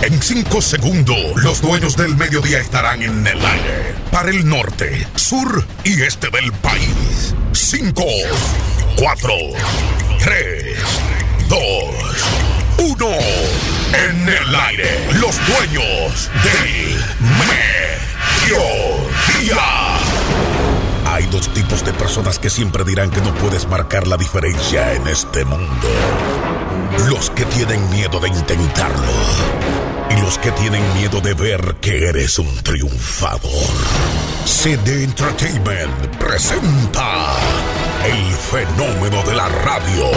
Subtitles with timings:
[0.00, 3.94] En cinco segundos, los dueños del mediodía estarán en el aire.
[4.10, 7.34] Para el norte, sur y este del país.
[7.52, 8.06] Cinco,
[8.96, 9.34] cuatro,
[10.18, 10.78] tres,
[11.46, 11.60] dos,
[12.78, 13.10] uno.
[13.92, 16.98] En el aire, los dueños del
[18.48, 19.60] mediodía.
[21.04, 25.06] Hay dos tipos de personas que siempre dirán que no puedes marcar la diferencia en
[25.06, 25.86] este mundo.
[27.04, 29.12] Los que tienen miedo de intentarlo.
[30.10, 33.50] Y los que tienen miedo de ver que eres un triunfador.
[34.44, 37.36] CD Entertainment presenta
[38.04, 40.10] el fenómeno de la radio.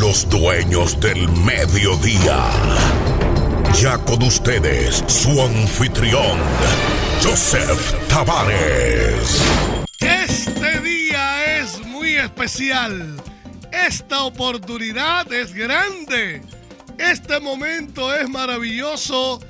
[0.00, 2.50] Los dueños del mediodía.
[3.80, 6.38] Ya con ustedes, su anfitrión,
[7.22, 9.42] Joseph Tavares.
[10.00, 13.22] Este día es muy especial.
[13.72, 16.42] Esta oportunidad es grande.
[16.98, 19.40] Este momento es maravilloso.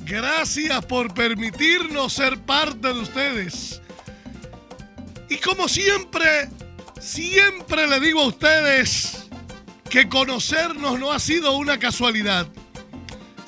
[0.00, 3.82] Gracias por permitirnos ser parte de ustedes.
[5.28, 6.48] Y como siempre,
[7.00, 9.26] siempre le digo a ustedes
[9.90, 12.46] que conocernos no ha sido una casualidad.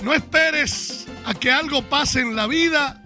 [0.03, 3.03] No esperes a que algo pase en la vida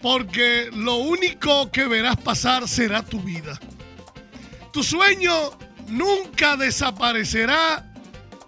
[0.00, 3.58] porque lo único que verás pasar será tu vida.
[4.72, 5.50] Tu sueño
[5.90, 7.92] nunca desaparecerá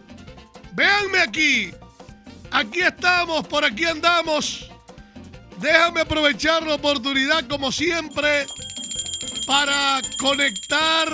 [0.73, 1.71] Véanme aquí.
[2.51, 4.69] Aquí estamos, por aquí andamos.
[5.59, 8.45] Déjame aprovechar la oportunidad como siempre
[9.45, 11.09] para conectar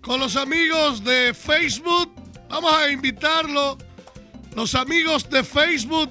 [0.00, 2.12] con los amigos de Facebook.
[2.48, 3.78] Vamos a invitarlo,
[4.54, 6.10] los amigos de Facebook,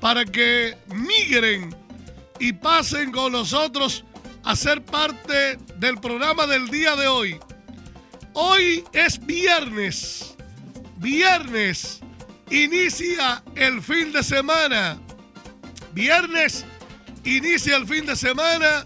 [0.00, 1.74] para que migren
[2.38, 4.04] y pasen con nosotros
[4.42, 7.40] a ser parte del programa del día de hoy.
[8.34, 10.34] Hoy es viernes.
[10.96, 12.00] Viernes.
[12.50, 14.98] Inicia el fin de semana.
[15.92, 16.64] Viernes
[17.24, 18.84] inicia el fin de semana.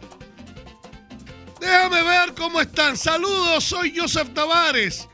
[1.60, 2.96] Déjame ver cómo están.
[2.96, 5.08] Saludos, soy Joseph Tavares.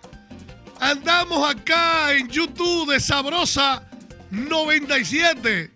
[0.85, 3.89] Andamos acá en YouTube de Sabrosa
[4.31, 5.71] 97.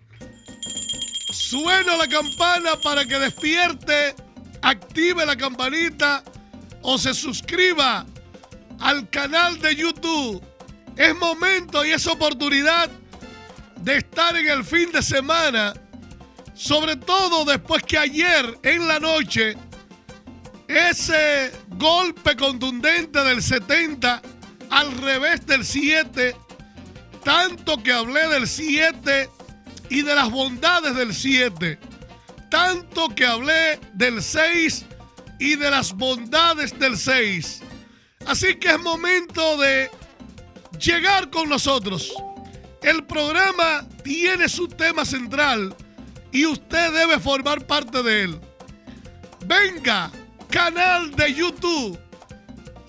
[1.31, 4.13] Sueno la campana para que despierte,
[4.61, 6.23] active la campanita
[6.83, 8.05] o se suscriba
[8.79, 10.43] al canal de YouTube.
[10.95, 12.87] Es momento y es oportunidad
[13.77, 15.73] de estar en el fin de semana,
[16.53, 19.57] sobre todo después que ayer en la noche
[20.67, 24.21] ese golpe contundente del 70
[24.69, 26.35] al revés del 7,
[27.23, 29.29] tanto que hablé del 7
[29.89, 31.79] y de las bondades del 7,
[32.49, 34.85] tanto que hablé del 6
[35.39, 37.61] y de las bondades del 6.
[38.25, 39.89] Así que es momento de
[40.79, 42.13] llegar con nosotros.
[42.83, 45.75] El programa tiene su tema central
[46.31, 48.39] y usted debe formar parte de él.
[49.45, 50.11] Venga,
[50.49, 51.97] canal de YouTube,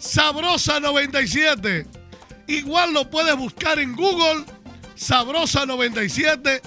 [0.01, 1.87] Sabrosa 97.
[2.47, 4.45] Igual lo puedes buscar en Google,
[4.97, 6.63] Sabrosa 97,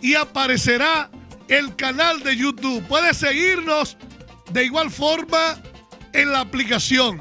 [0.00, 1.10] y aparecerá
[1.48, 2.82] el canal de YouTube.
[2.86, 3.96] Puedes seguirnos
[4.52, 5.60] de igual forma
[6.12, 7.20] en la aplicación.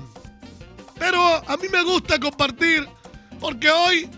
[1.00, 2.88] Pero a mí me gusta compartir
[3.40, 4.10] porque hoy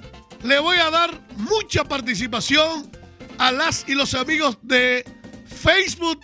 [0.44, 2.92] le voy a dar mucha participación
[3.38, 5.06] a las y los amigos de
[5.46, 6.20] Facebook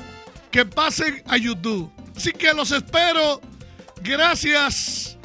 [0.52, 1.90] que pasen a YouTube.
[2.16, 3.42] Así que los espero.
[4.04, 5.18] Gracias.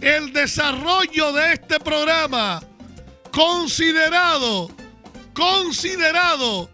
[0.00, 2.60] El desarrollo de este programa,
[3.30, 4.70] considerado,
[5.32, 6.68] considerado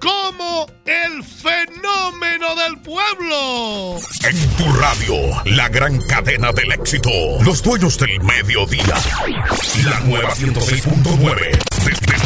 [0.00, 3.96] como el fenómeno del pueblo.
[4.28, 5.14] En tu radio,
[5.46, 7.10] la gran cadena del éxito.
[7.42, 8.94] Los dueños del mediodía.
[9.84, 11.67] La nueva 106.9.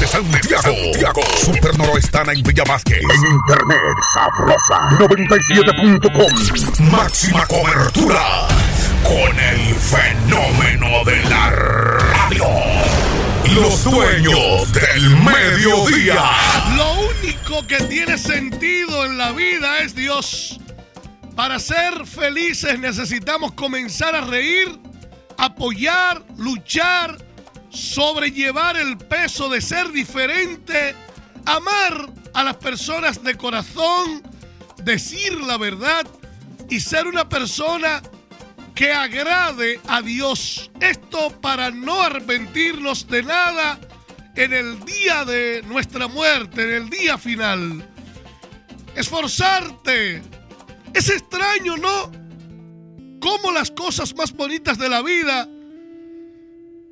[0.03, 0.63] Desde, Santiago.
[0.63, 1.21] Santiago.
[1.37, 2.99] Super Noroestana en Villa Vázquez.
[2.99, 3.79] En internet,
[4.13, 4.91] sabrosa.
[4.99, 6.91] 97.com.
[6.91, 8.49] Máxima cobertura.
[9.05, 12.45] Con el fenómeno de la radio.
[13.55, 16.21] Los dueños del mediodía.
[16.77, 20.59] Lo único que tiene sentido en la vida es Dios.
[21.37, 24.81] Para ser felices necesitamos comenzar a reír,
[25.39, 27.19] apoyar, luchar,
[27.73, 30.95] sobrellevar el peso de ser diferente,
[31.47, 34.23] amar a las personas de corazón,
[34.83, 36.07] decir la verdad
[36.69, 38.03] y ser una persona
[38.75, 40.71] que agrade a Dios.
[40.81, 43.79] Esto para no arrepentirnos de nada
[44.35, 47.87] en el día de nuestra muerte, en el día final.
[48.95, 50.23] Esforzarte.
[50.95, 52.11] Es extraño, ¿no?
[53.21, 55.49] Cómo las cosas más bonitas de la vida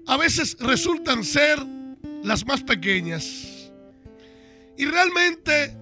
[0.07, 1.59] a veces resultan ser
[2.23, 3.71] las más pequeñas.
[4.77, 5.77] Y realmente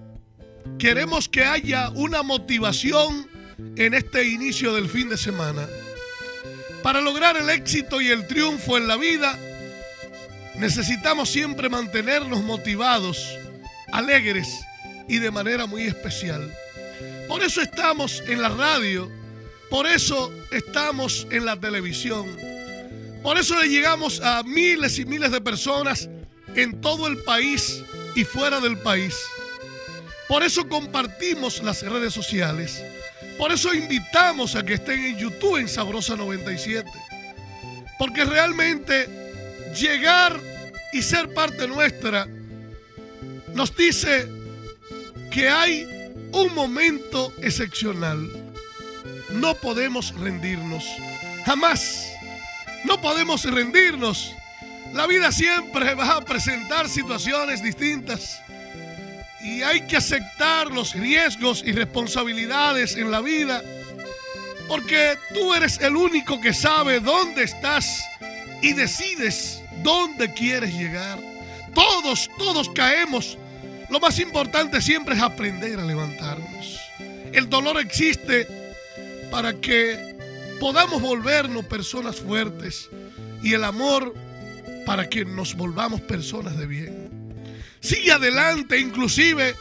[0.77, 3.27] queremos que haya una motivación
[3.75, 5.67] en este inicio del fin de semana.
[6.83, 9.37] Para lograr el éxito y el triunfo en la vida,
[10.55, 13.37] necesitamos siempre mantenernos motivados,
[13.91, 14.47] alegres
[15.07, 16.53] y de manera muy especial.
[17.27, 19.09] Por eso estamos en la radio,
[19.69, 22.25] por eso estamos en la televisión,
[23.23, 26.09] por eso le llegamos a miles y miles de personas
[26.55, 27.83] en todo el país
[28.15, 29.15] y fuera del país.
[30.27, 32.83] Por eso compartimos las redes sociales.
[33.37, 36.89] Por eso invitamos a que estén en YouTube en Sabrosa 97.
[37.97, 39.07] Porque realmente
[39.73, 40.39] llegar
[40.93, 42.27] y ser parte nuestra
[43.53, 44.27] nos dice
[45.31, 45.85] que hay
[46.31, 48.29] un momento excepcional.
[49.31, 50.85] No podemos rendirnos.
[51.45, 52.08] Jamás.
[52.83, 54.35] No podemos rendirnos.
[54.93, 58.41] La vida siempre va a presentar situaciones distintas
[59.41, 63.63] y hay que aceptar los riesgos y responsabilidades en la vida,
[64.67, 68.03] porque tú eres el único que sabe dónde estás
[68.61, 71.19] y decides dónde quieres llegar.
[71.73, 73.37] Todos, todos caemos.
[73.89, 76.79] Lo más importante siempre es aprender a levantarnos.
[77.31, 78.47] El dolor existe
[79.31, 80.08] para que
[80.59, 82.89] podamos volvernos personas fuertes
[83.41, 84.13] y el amor
[84.85, 87.09] para que nos volvamos personas de bien.
[87.79, 89.55] Sigue adelante, inclusive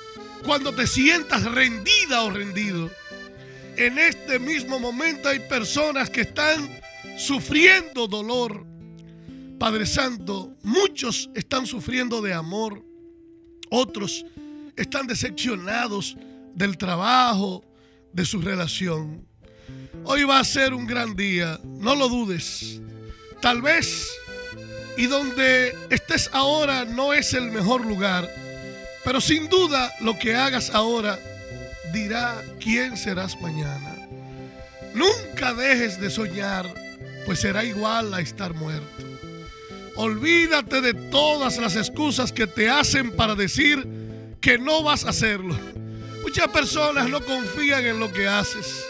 [0.45, 2.91] cuando te sientas rendida o rendido.
[3.77, 6.69] En este mismo momento hay personas que están
[7.17, 8.67] sufriendo dolor.
[9.59, 12.85] Padre Santo, muchos están sufriendo de amor,
[13.71, 14.25] otros
[14.77, 16.17] están decepcionados
[16.55, 17.65] del trabajo,
[18.13, 19.28] de su relación.
[20.05, 22.81] Hoy va a ser un gran día, no lo dudes.
[23.41, 24.09] Tal vez
[24.99, 28.29] y donde estés ahora no es el mejor lugar,
[29.05, 31.19] pero sin duda lo que hagas ahora
[31.93, 33.97] dirá quién serás mañana.
[34.95, 36.67] Nunca dejes de soñar,
[37.27, 39.05] pues será igual a estar muerto.
[39.95, 43.87] Olvídate de todas las excusas que te hacen para decir
[44.41, 45.57] que no vas a hacerlo.
[46.23, 48.85] Muchas personas no confían en lo que haces.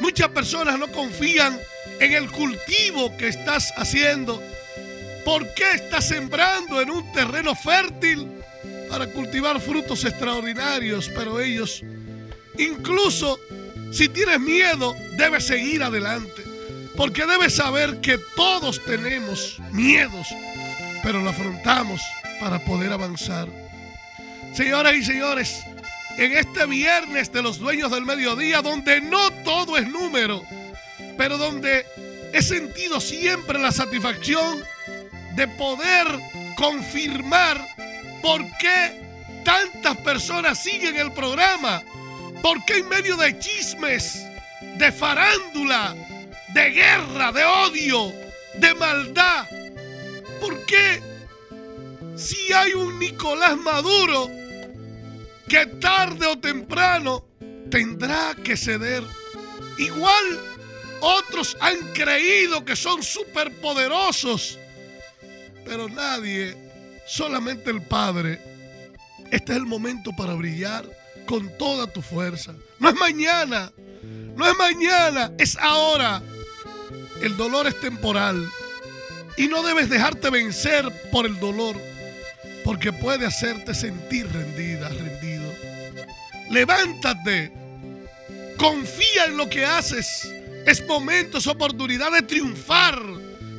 [0.00, 1.58] Muchas personas no confían
[2.00, 4.42] en el cultivo que estás haciendo
[5.24, 8.28] ¿Por qué estás sembrando en un terreno fértil
[8.90, 11.08] para cultivar frutos extraordinarios?
[11.14, 11.82] Pero ellos,
[12.58, 13.38] incluso
[13.92, 16.42] si tienes miedo, debes seguir adelante.
[16.96, 20.26] Porque debes saber que todos tenemos miedos,
[21.02, 22.02] pero lo afrontamos
[22.40, 23.48] para poder avanzar.
[24.54, 25.64] Señoras y señores,
[26.18, 30.42] en este viernes de los dueños del mediodía, donde no todo es número,
[31.16, 31.86] pero donde
[32.32, 34.62] he sentido siempre la satisfacción
[35.34, 36.06] de poder
[36.56, 37.60] confirmar
[38.22, 39.02] por qué
[39.44, 41.82] tantas personas siguen el programa.
[42.42, 44.26] ¿Por qué en medio de chismes,
[44.76, 45.94] de farándula,
[46.48, 48.12] de guerra, de odio,
[48.54, 49.46] de maldad?
[50.40, 51.00] ¿Por qué
[52.16, 54.28] si hay un Nicolás Maduro
[55.48, 57.24] que tarde o temprano
[57.70, 59.02] tendrá que ceder?
[59.78, 60.40] Igual
[61.00, 64.58] otros han creído que son superpoderosos
[65.64, 66.56] pero nadie,
[67.06, 68.40] solamente el Padre.
[69.30, 70.84] Este es el momento para brillar
[71.26, 72.54] con toda tu fuerza.
[72.78, 73.72] No es mañana,
[74.36, 76.22] no es mañana, es ahora.
[77.22, 78.48] El dolor es temporal
[79.36, 81.76] y no debes dejarte vencer por el dolor
[82.64, 85.31] porque puede hacerte sentir rendida, rendido.
[86.52, 87.50] Levántate,
[88.62, 90.32] Confía en lo que haces.
[90.66, 92.96] Es momento, es oportunidad de triunfar,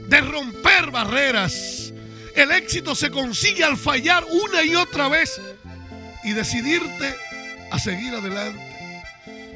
[0.08, 1.92] de romper barreras.
[2.36, 5.42] El éxito se consigue al fallar una y otra vez
[6.24, 7.14] y decidirte
[7.70, 8.64] a seguir adelante.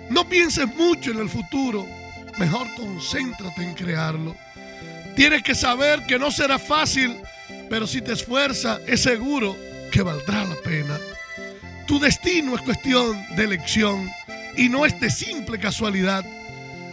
[0.09, 1.87] No pienses mucho en el futuro,
[2.37, 4.35] mejor concéntrate en crearlo.
[5.15, 7.17] Tienes que saber que no será fácil,
[7.69, 9.55] pero si te esfuerzas es seguro
[9.93, 10.99] que valdrá la pena.
[11.87, 14.11] Tu destino es cuestión de elección
[14.57, 16.25] y no es de simple casualidad.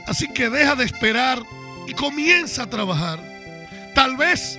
[0.06, 1.42] Así que deja de esperar
[1.88, 3.20] y comienza a trabajar.
[3.94, 4.58] Tal vez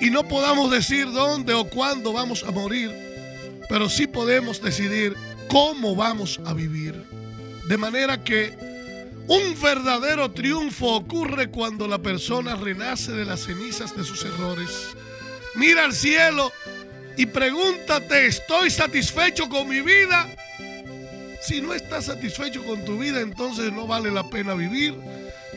[0.00, 2.92] y no podamos decir dónde o cuándo vamos a morir,
[3.68, 5.16] pero sí podemos decidir
[5.48, 7.04] cómo vamos a vivir.
[7.68, 8.56] De manera que
[9.26, 14.94] un verdadero triunfo ocurre cuando la persona renace de las cenizas de sus errores.
[15.56, 16.52] Mira al cielo
[17.16, 20.28] y pregúntate, ¿estoy satisfecho con mi vida?
[21.40, 24.94] Si no estás satisfecho con tu vida, entonces no vale la pena vivir.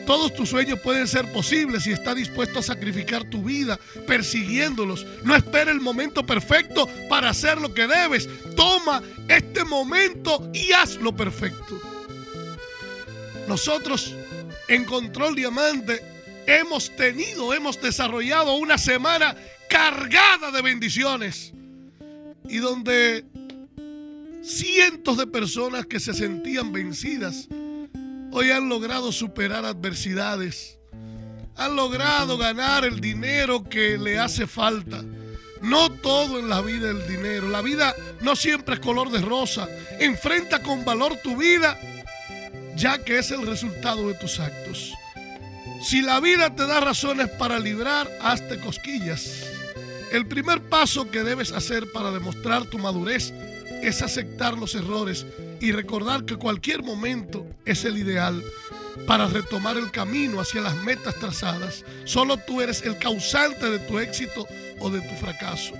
[0.06, 5.06] Todos tus sueños pueden ser posibles si estás dispuesto a sacrificar tu vida persiguiéndolos.
[5.24, 8.28] No espere el momento perfecto para hacer lo que debes.
[8.56, 11.80] Toma este momento y haz lo perfecto.
[13.46, 14.14] Nosotros
[14.68, 16.02] en Control Diamante
[16.46, 19.36] hemos tenido, hemos desarrollado una semana
[19.68, 21.52] cargada de bendiciones
[22.48, 23.24] y donde
[24.42, 27.48] cientos de personas que se sentían vencidas
[28.32, 30.78] hoy han logrado superar adversidades,
[31.56, 35.04] han logrado ganar el dinero que le hace falta.
[35.60, 37.48] No todo en la vida es el dinero.
[37.48, 39.68] La vida no siempre es color de rosa.
[39.98, 41.76] Enfrenta con valor tu vida
[42.78, 44.94] ya que es el resultado de tus actos.
[45.82, 49.57] Si la vida te da razones para librar, hazte cosquillas.
[50.12, 53.32] El primer paso que debes hacer para demostrar tu madurez
[53.82, 55.26] es aceptar los errores
[55.60, 58.42] y recordar que cualquier momento es el ideal
[59.06, 61.84] para retomar el camino hacia las metas trazadas.
[62.04, 64.46] Solo tú eres el causante de tu éxito
[64.80, 65.74] o de tu fracaso.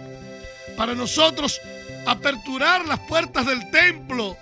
[0.76, 1.61] Para nosotros,
[2.06, 4.37] aperturar las puertas del templo,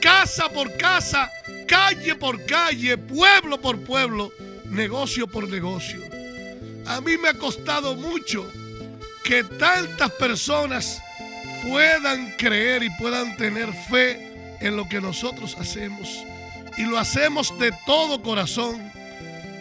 [0.00, 1.30] casa por casa,
[1.66, 4.32] calle por calle, pueblo por pueblo,
[4.70, 6.00] negocio por negocio.
[6.86, 8.48] A mí me ha costado mucho
[9.26, 11.02] que tantas personas
[11.68, 16.24] puedan creer y puedan tener fe en lo que nosotros hacemos.
[16.76, 18.92] Y lo hacemos de todo corazón.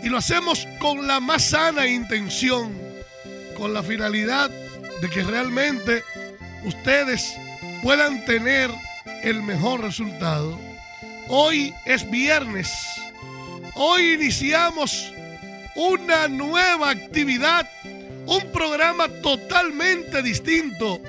[0.04, 2.78] Y lo hacemos con la más sana intención,
[3.58, 4.52] con la finalidad
[5.02, 6.04] de que realmente
[6.64, 7.34] ustedes
[7.82, 8.70] puedan tener
[9.24, 10.60] el mejor resultado.
[11.28, 12.72] Hoy es viernes.
[13.74, 15.12] Hoy iniciamos
[15.76, 17.68] una nueva actividad,
[18.28, 21.00] un programa totalmente distinto.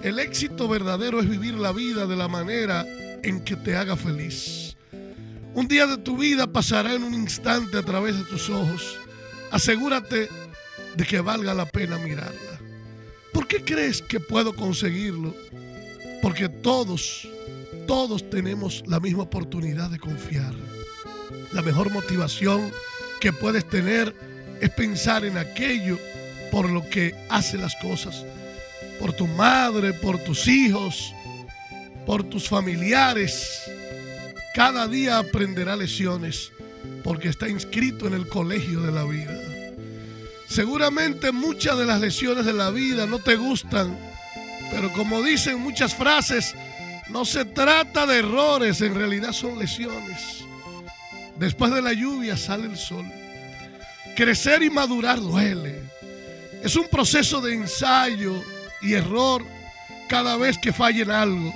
[0.00, 2.86] El éxito verdadero es vivir la vida de la manera
[3.22, 4.76] en que te haga feliz.
[5.54, 8.98] Un día de tu vida pasará en un instante a través de tus ojos.
[9.50, 10.28] Asegúrate
[10.96, 12.60] de que valga la pena mirarla.
[13.32, 15.34] ¿Por qué crees que puedo conseguirlo?
[16.22, 17.28] Porque todos
[17.86, 20.52] todos tenemos la misma oportunidad de confiar.
[21.52, 22.72] La mejor motivación
[23.20, 24.14] que puedes tener
[24.60, 25.98] es pensar en aquello
[26.50, 28.24] por lo que hace las cosas.
[29.00, 31.12] Por tu madre, por tus hijos,
[32.06, 33.62] por tus familiares.
[34.54, 36.52] Cada día aprenderá lecciones
[37.04, 39.38] porque está inscrito en el colegio de la vida.
[40.48, 43.98] Seguramente muchas de las lecciones de la vida no te gustan,
[44.70, 46.54] pero como dicen muchas frases,
[47.10, 50.44] no se trata de errores, en realidad son lesiones.
[51.38, 53.04] Después de la lluvia sale el sol.
[54.16, 55.82] Crecer y madurar duele.
[56.62, 58.42] Es un proceso de ensayo
[58.80, 59.44] y error
[60.08, 61.54] cada vez que fallen algo.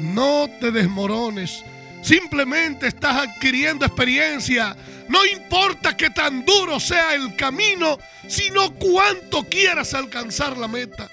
[0.00, 1.64] No te desmorones.
[2.02, 4.76] Simplemente estás adquiriendo experiencia.
[5.08, 11.08] No importa que tan duro sea el camino, sino cuánto quieras alcanzar la meta.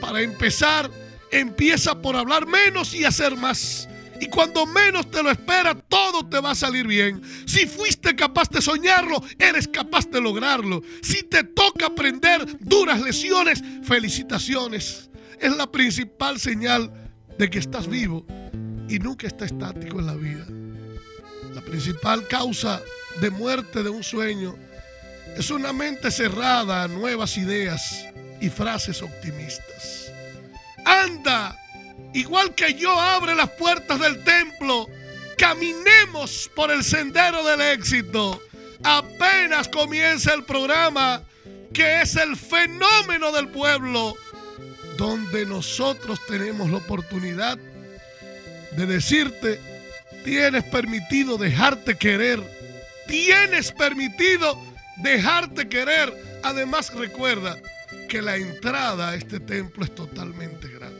[0.00, 0.90] Para empezar,
[1.30, 3.88] empieza por hablar menos y hacer más.
[4.22, 7.20] Y cuando menos te lo espera, todo te va a salir bien.
[7.44, 10.80] Si fuiste capaz de soñarlo, eres capaz de lograrlo.
[11.02, 15.10] Si te toca aprender duras lesiones, felicitaciones.
[15.40, 18.24] Es la principal señal de que estás vivo
[18.88, 20.46] y nunca está estático en la vida.
[21.52, 22.80] La principal causa
[23.20, 24.54] de muerte de un sueño
[25.36, 28.06] es una mente cerrada a nuevas ideas
[28.40, 30.12] y frases optimistas.
[30.84, 31.58] Anda,
[32.14, 34.88] igual que yo abre las puertas del templo,
[35.36, 38.40] caminemos por el sendero del éxito.
[38.84, 41.22] Apenas comienza el programa,
[41.72, 44.16] que es el fenómeno del pueblo,
[44.96, 47.58] donde nosotros tenemos la oportunidad
[48.76, 49.60] de decirte
[50.24, 52.40] tienes permitido dejarte querer.
[53.06, 54.58] Tienes permitido
[54.98, 56.12] dejarte querer.
[56.42, 57.58] Además recuerda
[58.08, 60.91] que la entrada a este templo es totalmente gratis.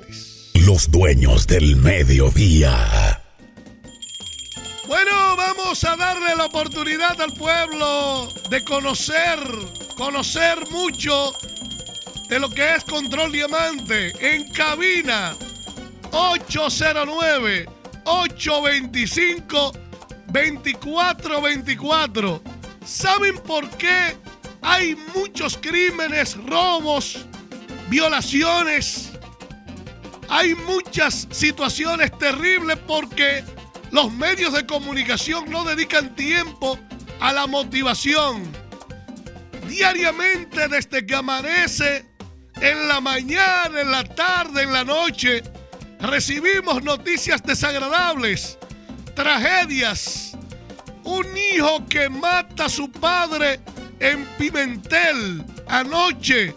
[0.66, 3.20] Los dueños del mediodía.
[4.86, 9.40] Bueno, vamos a darle la oportunidad al pueblo de conocer,
[9.96, 11.32] conocer mucho
[12.28, 15.34] de lo que es Control Diamante en cabina
[16.12, 17.66] 809
[18.04, 19.72] 825
[20.28, 22.40] 2424.
[22.84, 24.16] ¿Saben por qué
[24.60, 27.26] hay muchos crímenes, robos,
[27.88, 29.11] violaciones?
[30.34, 33.44] Hay muchas situaciones terribles porque
[33.90, 36.78] los medios de comunicación no dedican tiempo
[37.20, 38.42] a la motivación.
[39.68, 42.06] Diariamente desde que amanece,
[42.62, 45.42] en la mañana, en la tarde, en la noche,
[46.00, 48.58] recibimos noticias desagradables,
[49.14, 50.32] tragedias.
[51.04, 53.60] Un hijo que mata a su padre
[54.00, 56.54] en Pimentel anoche.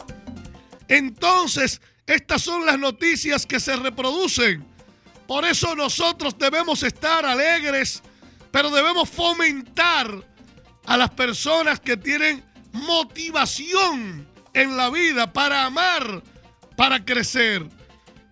[0.88, 4.66] Entonces, estas son las noticias que se reproducen.
[5.28, 8.04] Por eso nosotros debemos estar alegres,
[8.52, 10.24] pero debemos fomentar
[10.86, 12.44] a las personas que tienen
[12.74, 16.24] motivación en la vida para amar,
[16.78, 17.68] para crecer.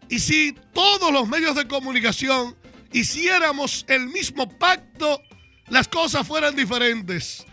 [0.10, 2.56] Y si todos los medios de comunicación
[2.92, 5.20] hiciéramos el mismo pacto,
[5.68, 7.46] las cosas fueran diferentes.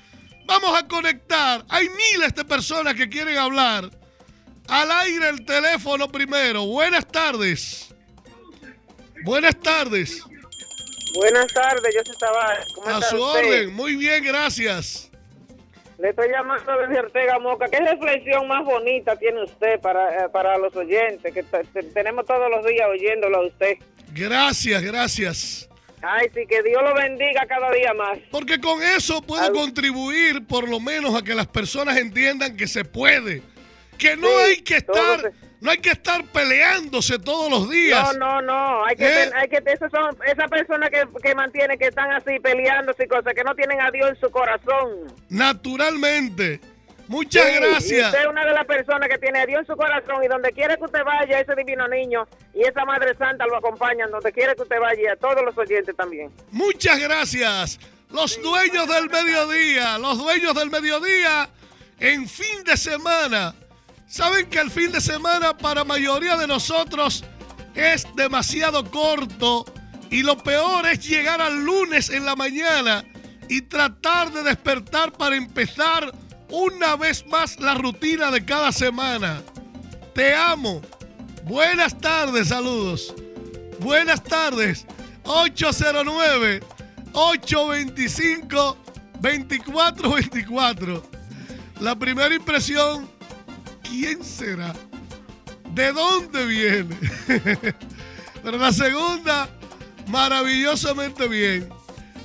[0.47, 1.65] Vamos a conectar.
[1.69, 3.91] Hay miles de personas que quieren hablar.
[4.71, 6.65] Al aire el teléfono primero.
[6.65, 7.93] Buenas tardes.
[9.25, 10.25] Buenas tardes.
[11.15, 12.57] Buenas tardes, yo estaba.
[12.77, 15.11] ¿Cómo a su orden, muy bien, gracias.
[15.99, 17.69] Le estoy llamando desde Ortega Moca.
[17.69, 21.35] ¿Qué reflexión más bonita tiene usted para, eh, para los oyentes?
[21.35, 21.43] Que
[21.93, 23.77] tenemos todos los días oyéndolo a usted.
[24.13, 25.69] Gracias, gracias.
[26.01, 28.19] Ay, sí, que Dios lo bendiga cada día más.
[28.31, 32.85] Porque con eso puedo contribuir por lo menos a que las personas entiendan que se
[32.85, 33.43] puede.
[34.01, 38.17] Que no hay que estar no hay que estar peleándose todos los días.
[38.17, 38.85] No, no, no.
[38.87, 39.31] Hay que, ¿Eh?
[39.35, 43.35] hay que esas son esas personas que, que mantienen que están así peleándose y cosas
[43.35, 45.15] que no tienen a Dios en su corazón.
[45.29, 46.61] Naturalmente.
[47.09, 48.07] Muchas gracias.
[48.07, 50.53] usted es una de las personas que tiene a Dios en su corazón y donde
[50.53, 54.55] quiere que usted vaya, ese divino niño y esa Madre Santa lo acompañan, donde quiere
[54.55, 56.31] que usted vaya, y a todos los oyentes también.
[56.53, 57.81] Muchas gracias.
[58.11, 61.51] Los dueños del mediodía, los dueños del mediodía
[61.99, 63.55] en fin de semana
[64.11, 67.23] Saben que el fin de semana para mayoría de nosotros
[67.77, 69.65] es demasiado corto
[70.11, 73.05] y lo peor es llegar al lunes en la mañana
[73.49, 76.13] y tratar de despertar para empezar
[76.51, 79.43] una vez más la rutina de cada semana.
[80.13, 80.83] Te amo.
[81.45, 83.15] Buenas tardes, saludos.
[83.79, 84.87] Buenas tardes.
[85.23, 86.65] 809
[87.13, 88.77] 825
[89.21, 91.11] 2424.
[91.79, 93.20] La primera impresión
[93.91, 94.73] ¿quién será?
[95.75, 96.97] ¿De dónde viene?
[98.43, 99.49] Pero la segunda,
[100.07, 101.69] maravillosamente bien.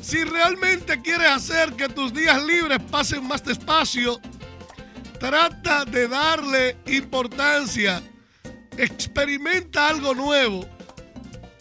[0.02, 4.22] Si realmente quieres hacer que tus días libres pasen más despacio,
[5.20, 8.02] trata de darle importancia.
[8.78, 10.66] Experimenta algo nuevo.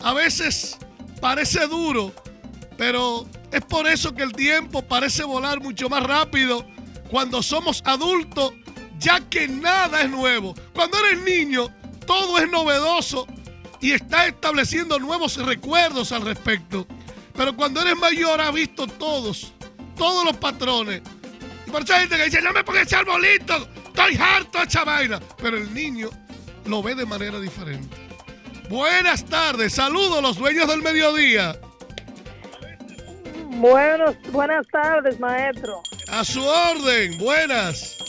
[0.00, 0.76] A veces
[1.20, 2.12] parece duro,
[2.76, 6.66] pero es por eso que el tiempo parece volar mucho más rápido
[7.10, 8.52] cuando somos adultos
[9.04, 10.54] ya que nada es nuevo.
[10.72, 11.68] Cuando eres niño,
[12.06, 13.26] todo es novedoso
[13.80, 16.86] y está estableciendo nuevos recuerdos al respecto.
[17.34, 19.52] Pero cuando eres mayor, has visto todos,
[19.96, 21.02] todos los patrones.
[21.66, 25.20] Y esa gente que dice, no me pongas ese arbolito, estoy harto de esa vaina.
[25.36, 26.08] Pero el niño
[26.64, 27.94] lo ve de manera diferente.
[28.70, 31.54] Buenas tardes, saludos los dueños del mediodía.
[33.56, 35.82] Buenos, buenas tardes, maestro.
[36.08, 38.03] A su orden, buenas.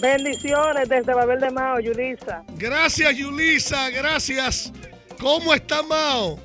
[0.00, 2.42] Bendiciones desde Babel de Mao, Yulisa.
[2.56, 4.72] Gracias, Yulisa, gracias.
[5.20, 6.38] ¿Cómo está Mao?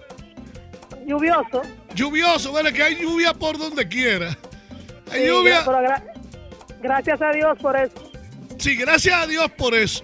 [1.06, 1.62] Lluvioso.
[1.94, 4.38] Lluvioso, bueno, que hay lluvia por donde quiera.
[5.12, 5.64] Hay lluvia.
[6.82, 8.12] gracias a Dios por eso.
[8.58, 10.04] Sí, gracias a Dios por eso.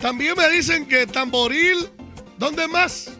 [0.00, 1.88] También me dicen que Tamboril,
[2.36, 3.10] ¿dónde más?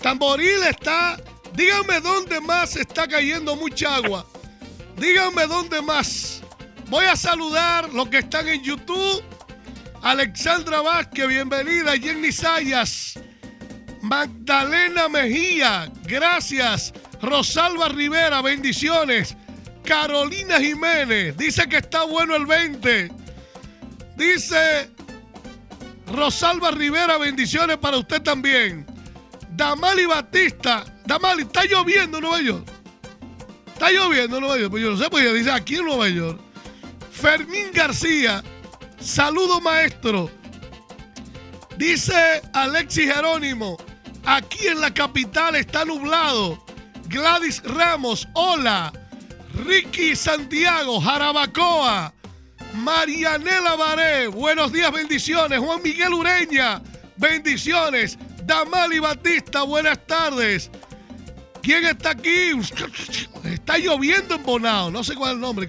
[0.00, 1.20] Tamboril está,
[1.54, 4.24] díganme dónde más está cayendo mucha agua.
[4.96, 6.42] Díganme dónde más.
[6.88, 9.22] Voy a saludar los que están en YouTube.
[10.02, 11.96] Alexandra Vázquez, bienvenida.
[11.98, 13.18] Jenny Sayas.
[14.02, 16.94] Magdalena Mejía, gracias.
[17.20, 19.36] Rosalba Rivera, bendiciones.
[19.84, 23.10] Carolina Jiménez, dice que está bueno el 20.
[24.16, 24.90] Dice
[26.12, 28.86] Rosalba Rivera, bendiciones para usted también.
[29.50, 32.68] Damali Batista, Damali, está lloviendo en Nueva York.
[33.66, 36.45] Está lloviendo en Nueva York, pues yo no sé, pues dice aquí en Nueva York.
[37.20, 38.44] Fermín García,
[39.00, 40.30] saludo maestro.
[41.78, 43.78] Dice Alexis Jerónimo,
[44.24, 46.62] aquí en la capital está nublado.
[47.08, 48.92] Gladys Ramos, hola.
[49.64, 52.12] Ricky Santiago, Jarabacoa.
[52.74, 55.58] Marianela Baré, buenos días, bendiciones.
[55.58, 56.82] Juan Miguel Ureña,
[57.16, 58.18] bendiciones.
[58.44, 60.70] Damali Batista, buenas tardes.
[61.62, 62.50] ¿Quién está aquí?
[63.44, 65.66] Está lloviendo en Bonao, no sé cuál es el nombre.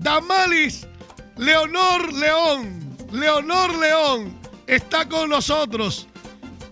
[0.00, 0.86] Damalis
[1.36, 6.08] Leonor León, Leonor León está con nosotros.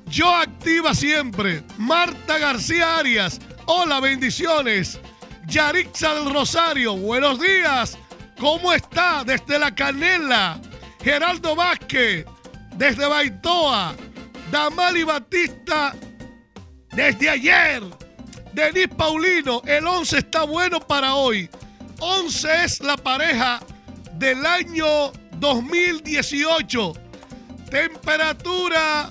[0.07, 1.63] Yo activa siempre.
[1.77, 4.99] Marta García Arias, hola, bendiciones.
[5.47, 7.99] Yarixa del Rosario, buenos días.
[8.41, 9.25] ¿Cómo está?
[9.25, 10.59] Desde La Canela.
[11.03, 12.25] Geraldo Vázquez,
[12.77, 13.95] desde Baitoa.
[14.51, 15.95] Damali Batista,
[16.93, 17.83] desde ayer.
[18.55, 21.51] Denis Paulino, el 11 está bueno para hoy.
[22.01, 23.61] 11 es la pareja
[24.15, 26.93] del año 2018.
[27.71, 29.11] Temperatura,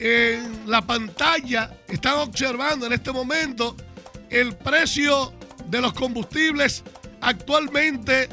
[0.00, 3.76] en la pantalla, están observando en este momento
[4.30, 5.32] el precio
[5.66, 6.82] de los combustibles
[7.20, 8.28] actualmente,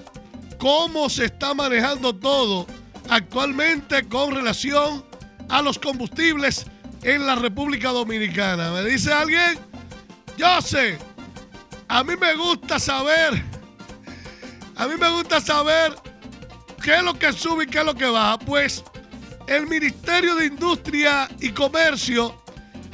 [0.57, 2.67] cómo se está manejando todo
[3.09, 5.03] actualmente con relación
[5.49, 6.65] a los combustibles
[7.03, 8.71] en la República Dominicana.
[8.71, 9.59] ¿Me dice alguien?
[10.37, 10.97] Yo sé,
[11.87, 13.43] a mí me gusta saber,
[14.75, 15.93] a mí me gusta saber
[16.81, 18.39] qué es lo que sube y qué es lo que baja.
[18.39, 18.83] Pues
[19.47, 22.42] el Ministerio de Industria y Comercio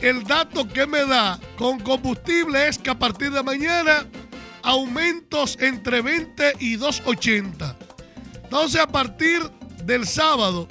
[0.02, 4.06] el dato que me da con combustible es que a partir de mañana
[4.64, 7.76] aumentos entre 20 y 2.80.
[8.44, 9.42] Entonces a partir
[9.84, 10.68] del sábado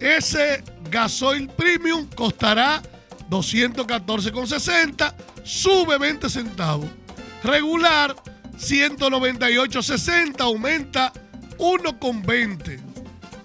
[0.00, 2.82] ese gasoil premium costará
[3.28, 6.88] 214,60, sube 20 centavos.
[7.44, 8.16] Regular
[8.58, 11.12] 198,60, aumenta
[11.58, 12.80] 1,20.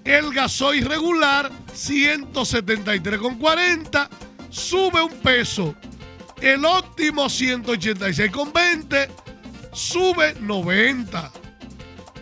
[0.04, 4.10] El gasoil regular 173,40
[4.56, 5.76] sube un peso.
[6.42, 9.10] El óptimo 186,20
[9.74, 11.32] sube 90.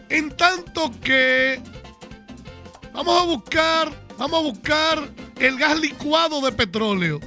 [0.10, 1.62] En tanto que
[2.92, 7.20] vamos a buscar, vamos a buscar el gas licuado de petróleo.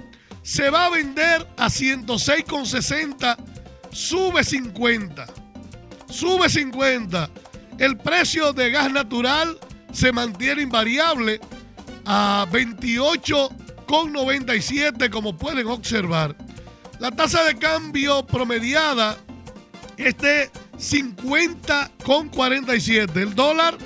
[0.42, 3.37] Se va a vender a 106,60,
[3.90, 5.27] sube 50.
[6.09, 7.31] Sube 50.
[7.79, 9.59] El precio de gas natural
[9.92, 11.40] se mantiene invariable
[12.05, 16.37] a 28 con 97 como pueden observar.
[16.99, 19.16] La tasa de cambio promediada
[19.96, 23.22] es de 50 con 47.
[23.22, 23.77] El dólar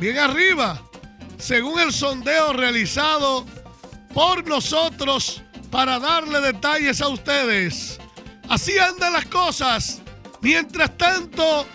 [0.00, 0.80] bien arriba,
[1.38, 3.44] según el sondeo realizado
[4.14, 7.98] por nosotros para darle detalles a ustedes.
[8.48, 10.00] Así andan las cosas.
[10.40, 11.66] Mientras tanto,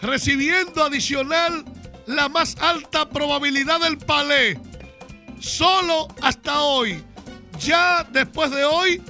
[0.01, 1.63] recibiendo adicional
[2.08, 4.60] la más alta probabilidad del palé.
[5.39, 7.04] Solo hasta hoy.
[7.59, 9.01] Ya después de hoy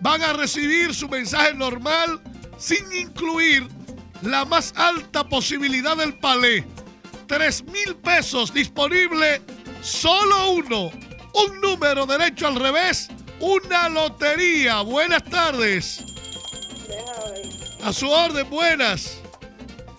[0.00, 2.20] van a recibir su mensaje normal
[2.58, 3.68] sin incluir
[4.22, 6.64] la más alta posibilidad del palé.
[7.26, 9.40] 3 mil pesos disponible,
[9.80, 10.90] solo uno.
[11.34, 13.08] Un número derecho al revés,
[13.40, 14.82] una lotería.
[14.82, 16.04] Buenas tardes.
[17.82, 19.18] A su orden, buenas.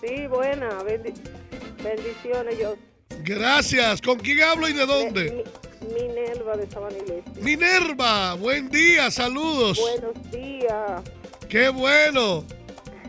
[0.00, 0.84] Sí, buenas.
[0.84, 2.76] bendiciones, yo.
[3.24, 4.00] Gracias.
[4.00, 5.44] ¿Con quién hablo y de dónde?
[5.92, 7.32] Minerva de Sabana Iglesia.
[7.40, 9.78] Minerva, buen día, saludos.
[9.78, 11.02] Buenos días.
[11.48, 12.44] Qué bueno.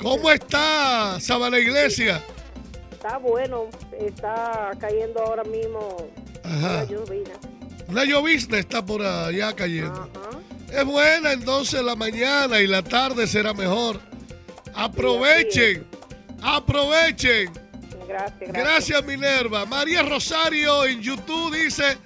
[0.01, 2.21] ¿Cómo está Sabana Iglesia?
[2.91, 3.65] Está bueno,
[3.97, 5.97] está cayendo ahora mismo
[6.43, 6.57] Ajá.
[6.57, 7.31] una llovina.
[7.87, 10.09] Una llovizna está por allá cayendo.
[10.71, 13.99] Es buena entonces la mañana y la tarde será mejor.
[14.73, 15.85] Aprovechen,
[16.41, 17.51] aprovechen.
[18.07, 18.53] Gracias, gracias.
[18.53, 19.65] Gracias Minerva.
[19.65, 21.97] María Rosario en YouTube dice,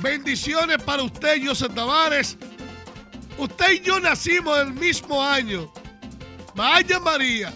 [0.00, 2.36] bendiciones para usted, José Tavares.
[3.38, 5.72] Usted y yo nacimos el mismo año.
[6.54, 7.52] Vaya María,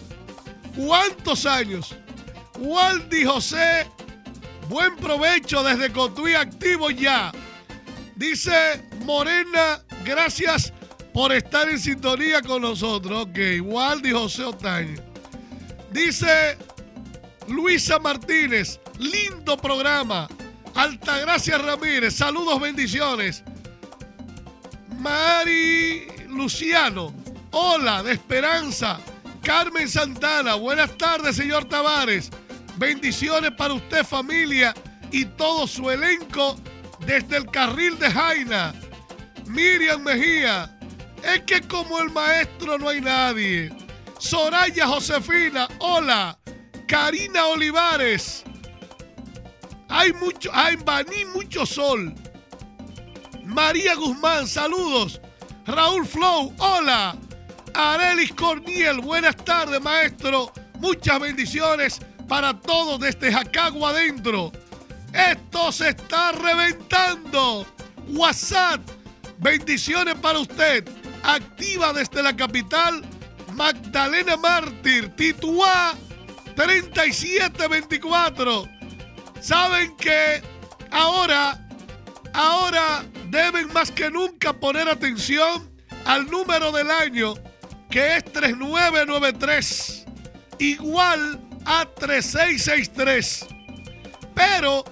[0.75, 1.95] ¿cuántos años?
[2.57, 3.87] Waldi José,
[4.69, 7.31] buen provecho desde Cotuí activo ya.
[8.15, 10.73] Dice Morena, gracias
[11.13, 13.27] por estar en sintonía con nosotros.
[13.27, 15.01] Ok, Waldi José Otaño.
[15.91, 16.57] Dice
[17.47, 20.27] Luisa Martínez, lindo programa.
[20.75, 23.43] Altagracia Ramírez, saludos, bendiciones.
[24.99, 27.13] Mari Luciano,
[27.51, 28.99] Hola de Esperanza.
[29.41, 32.29] Carmen Santana, buenas tardes, señor Tavares.
[32.75, 34.73] Bendiciones para usted, familia,
[35.11, 36.57] y todo su elenco
[37.05, 38.73] desde el carril de Jaina.
[39.45, 40.77] Miriam Mejía,
[41.23, 43.71] es que como el maestro no hay nadie.
[44.19, 46.37] Soraya Josefina, hola.
[46.87, 48.43] Karina Olivares,
[49.89, 52.13] hay mucho, hay en Baní mucho sol.
[53.43, 55.19] María Guzmán, saludos.
[55.65, 57.15] Raúl Flow, hola.
[57.73, 60.51] Arelis Corniel, buenas tardes, maestro.
[60.79, 64.51] Muchas bendiciones para todos desde Jacagua adentro.
[65.13, 67.65] Esto se está reventando.
[68.09, 68.81] WhatsApp,
[69.39, 70.87] bendiciones para usted.
[71.23, 73.01] Activa desde la capital,
[73.53, 75.95] Magdalena Mártir, Tituá
[76.55, 78.74] 3724.
[79.45, 80.41] Saben que
[80.89, 81.69] ahora,
[82.33, 85.69] ahora deben más que nunca poner atención
[86.03, 87.35] al número del año
[87.91, 90.05] que es 3993,
[90.57, 93.45] igual a 3663.
[94.33, 94.83] Pero,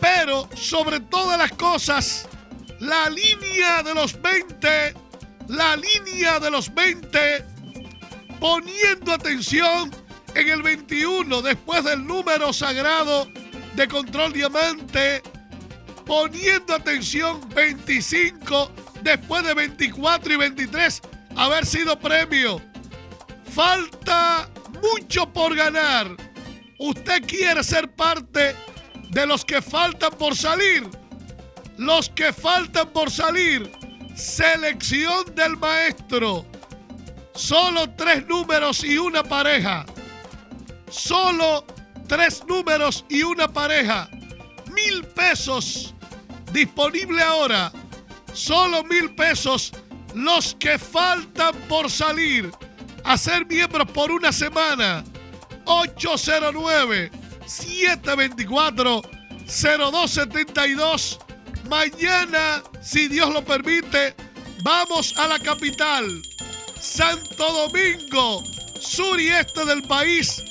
[0.00, 2.28] pero, sobre todas las cosas,
[2.80, 4.92] la línea de los 20,
[5.46, 7.44] la línea de los 20,
[8.40, 9.94] poniendo atención
[10.34, 13.28] en el 21, después del número sagrado
[13.74, 15.22] de control diamante,
[16.06, 18.70] poniendo atención 25,
[19.02, 21.02] después de 24 y 23
[21.36, 22.60] haber sido premio.
[23.52, 24.48] Falta
[24.82, 26.08] mucho por ganar.
[26.78, 28.54] ¿Usted quiere ser parte
[29.10, 30.88] de los que faltan por salir?
[31.76, 33.70] Los que faltan por salir.
[34.14, 36.44] Selección del maestro.
[37.34, 39.84] Solo tres números y una pareja.
[40.88, 41.64] Solo
[42.06, 44.08] tres números y una pareja.
[44.72, 45.94] Mil pesos.
[46.52, 47.72] Disponible ahora.
[48.32, 49.72] Solo mil pesos
[50.14, 52.50] los que faltan por salir
[53.04, 55.04] a ser miembros por una semana.
[55.66, 57.10] 809
[57.46, 59.02] 724
[59.46, 61.18] 0272
[61.68, 64.14] Mañana, si Dios lo permite,
[64.62, 66.22] vamos a la capital,
[66.78, 68.42] Santo Domingo,
[68.78, 70.42] sur y este del país.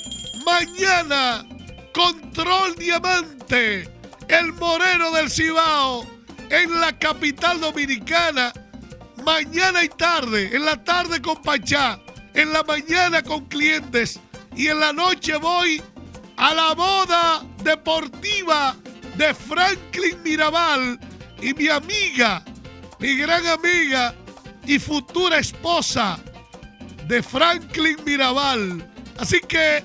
[0.44, 1.46] Mañana,
[1.92, 3.88] Control Diamante,
[4.28, 6.06] el Moreno del Cibao,
[6.50, 8.52] en la capital dominicana.
[9.24, 11.98] Mañana y tarde, en la tarde con Pachá,
[12.34, 14.20] en la mañana con clientes
[14.54, 15.82] y en la noche voy
[16.36, 18.76] a la boda deportiva
[19.16, 20.98] de Franklin Mirabal
[21.40, 22.44] y mi amiga,
[22.98, 24.14] mi gran amiga
[24.66, 26.18] y futura esposa
[27.06, 28.90] de Franklin Mirabal.
[29.18, 29.84] Así que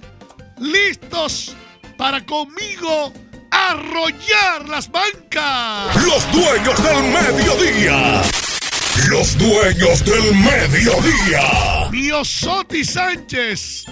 [0.59, 1.55] listos
[1.97, 3.13] para conmigo
[3.51, 5.95] arrollar las bancas.
[6.03, 8.21] Los dueños del mediodía.
[9.09, 11.89] Los dueños del mediodía.
[11.91, 13.85] Miosotti Sánchez.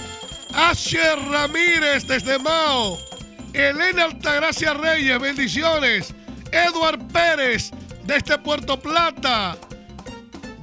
[0.54, 2.98] Asher Ramírez desde Mao.
[3.54, 6.14] Elena Altagracia Reyes, bendiciones.
[6.52, 7.72] Eduard Pérez
[8.06, 9.58] desde Puerto Plata.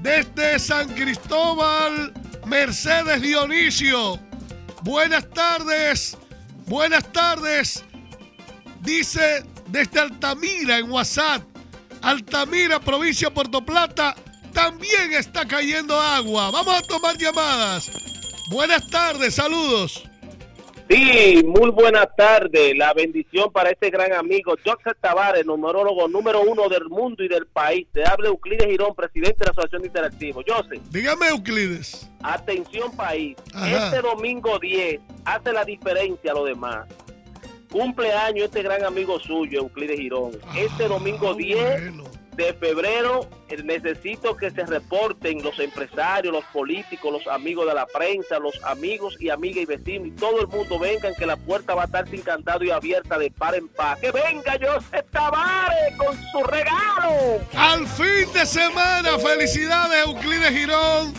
[0.01, 2.13] Desde San Cristóbal,
[2.47, 4.19] Mercedes Dionisio.
[4.85, 6.15] Buenas tardes,
[6.67, 7.83] buenas tardes.
[8.83, 11.43] Dice desde Altamira en WhatsApp.
[12.03, 14.15] Altamira, provincia de Puerto Plata,
[14.53, 16.51] también está cayendo agua.
[16.51, 17.91] Vamos a tomar llamadas.
[18.51, 20.05] Buenas tardes, saludos.
[20.89, 22.77] Sí, muy buenas tardes.
[22.77, 27.47] La bendición para este gran amigo Joseph Tavares, numerólogo número uno del mundo y del
[27.47, 27.87] país.
[27.93, 30.45] Te habla Euclides Girón, presidente de la Asociación de Interactivos.
[30.47, 30.83] Joseph.
[30.91, 32.11] Dígame, Euclides.
[32.23, 33.37] Atención, país.
[33.55, 33.87] Ajá.
[33.87, 36.87] Este domingo 10 hace la diferencia a lo demás.
[37.73, 40.33] Cumpleaños este gran amigo suyo, Euclides Girón.
[40.55, 42.05] Este domingo Ah, 10 bueno.
[42.37, 47.87] De febrero eh, necesito que se reporten los empresarios, los políticos, los amigos de la
[47.87, 51.75] prensa, los amigos y amigas y vecinos y todo el mundo vengan que la puerta
[51.75, 52.23] va a estar sin
[52.63, 53.99] y abierta de par en par.
[54.01, 57.41] Que venga Joseph Tavares con su regalo.
[57.55, 61.15] Al fin de semana, felicidades Euclides Girón.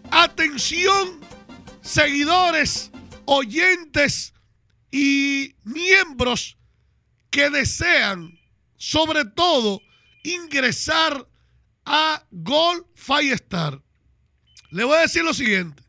[0.10, 1.17] Atención,
[1.88, 2.92] seguidores,
[3.26, 4.34] oyentes
[4.92, 6.58] y miembros
[7.30, 8.38] que desean,
[8.76, 9.82] sobre todo,
[10.24, 11.28] ingresar
[11.86, 13.82] a Gold Firestar.
[14.70, 15.82] Le voy a decir lo siguiente.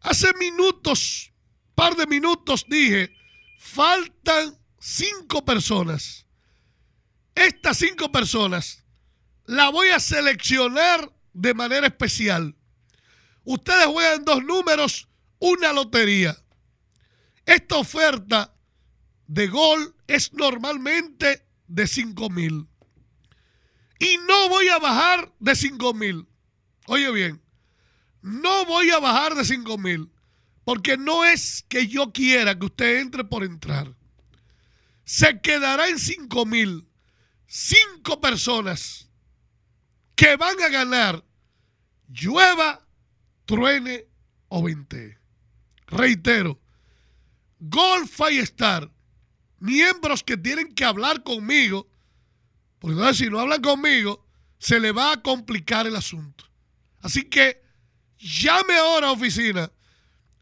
[0.00, 1.30] Hace minutos,
[1.74, 3.12] par de minutos dije,
[3.58, 6.26] faltan cinco personas.
[7.34, 8.82] Estas cinco personas
[9.44, 12.55] la voy a seleccionar de manera especial.
[13.46, 16.36] Ustedes juegan dos números, una lotería.
[17.46, 18.52] Esta oferta
[19.28, 22.66] de gol es normalmente de 5 mil.
[24.00, 26.26] Y no voy a bajar de 5 mil.
[26.86, 27.40] Oye bien,
[28.20, 30.10] no voy a bajar de 5 mil.
[30.64, 33.94] Porque no es que yo quiera que usted entre por entrar.
[35.04, 36.88] Se quedará en 5 mil.
[37.46, 39.08] Cinco personas
[40.16, 41.24] que van a ganar,
[42.08, 42.85] llueva,
[43.46, 44.04] truene
[44.48, 45.18] o vente.
[45.86, 46.60] Reitero,
[47.58, 48.90] Golf Star,
[49.58, 51.88] miembros que tienen que hablar conmigo,
[52.78, 54.26] porque entonces si no hablan conmigo,
[54.58, 56.44] se le va a complicar el asunto.
[57.00, 57.62] Así que
[58.18, 59.70] llame ahora a oficina,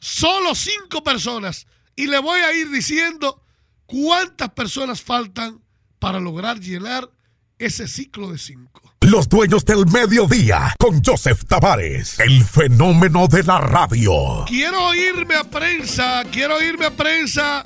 [0.00, 3.44] solo cinco personas, y le voy a ir diciendo
[3.86, 5.62] cuántas personas faltan
[5.98, 7.10] para lograr llenar
[7.58, 8.82] ese ciclo de cinco.
[9.00, 14.44] Los dueños del mediodía con Joseph Tavares, el fenómeno de la radio.
[14.46, 17.62] Quiero irme a prensa, quiero irme a prensa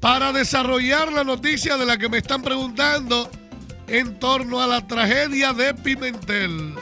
[0.00, 3.28] para desarrollar la noticia de la que me están preguntando
[3.88, 6.76] en torno a la tragedia de Pimentel.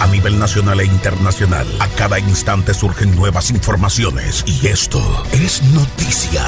[0.00, 1.66] a nivel nacional e internacional.
[1.80, 5.00] A cada instante surgen nuevas informaciones y esto
[5.32, 6.42] es noticia.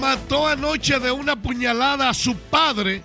[0.00, 3.02] Mató anoche de una puñalada a su padre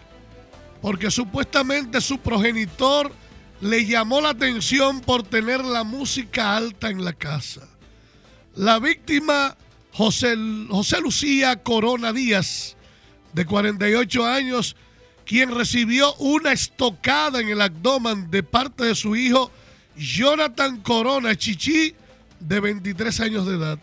[0.82, 3.12] porque supuestamente su progenitor
[3.62, 7.68] le llamó la atención por tener la música alta en la casa.
[8.56, 9.56] La víctima,
[9.94, 10.36] José,
[10.70, 12.76] José Lucía Corona Díaz,
[13.34, 14.76] de 48 años,
[15.26, 19.52] quien recibió una estocada en el abdomen de parte de su hijo
[19.96, 21.94] Jonathan Corona Chichi,
[22.39, 23.80] de 23 años de edad.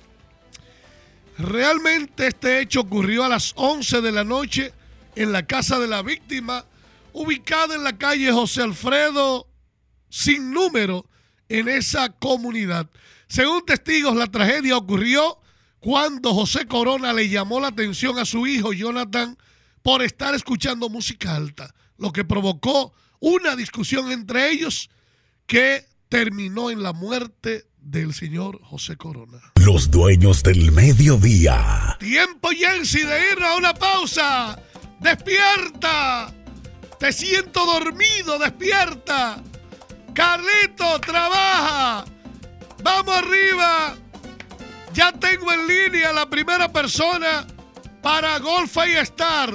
[1.39, 4.73] Realmente este hecho ocurrió a las 11 de la noche
[5.15, 6.65] en la casa de la víctima,
[7.13, 9.47] ubicada en la calle José Alfredo
[10.09, 11.07] sin número
[11.49, 12.91] en esa comunidad.
[13.29, 15.39] Según testigos, la tragedia ocurrió
[15.79, 19.39] cuando José Corona le llamó la atención a su hijo Jonathan
[19.83, 24.91] por estar escuchando música alta, lo que provocó una discusión entre ellos
[25.47, 29.39] que terminó en la muerte del señor José Corona.
[29.65, 31.97] Los dueños del mediodía.
[31.99, 34.59] Tiempo, Jensi, de ir a una pausa.
[35.01, 36.33] ¡Despierta!
[36.99, 39.43] Te siento dormido, despierta.
[40.13, 42.05] Carlito, trabaja.
[42.83, 43.97] Vamos arriba.
[44.93, 47.47] Ya tengo en línea la primera persona
[48.03, 49.55] para Golf y Star.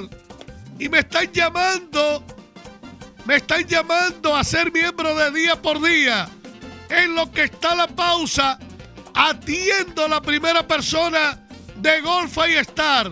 [0.78, 2.24] Y me están llamando.
[3.26, 6.28] Me están llamando a ser miembro de día por día.
[6.88, 8.58] En lo que está la pausa,
[9.14, 11.38] atiendo la primera persona
[11.76, 13.10] de Golf y Star.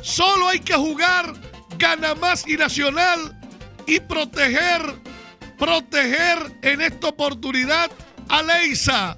[0.00, 1.34] Solo hay que jugar,
[1.76, 3.36] gana más y nacional
[3.86, 5.00] y proteger,
[5.58, 7.90] proteger en esta oportunidad
[8.28, 9.16] a Leisa.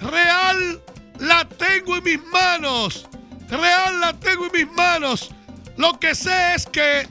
[0.00, 0.82] Real
[1.18, 3.06] la tengo en mis manos.
[3.48, 5.30] Real la tengo en mis manos.
[5.76, 7.08] Lo que sé es que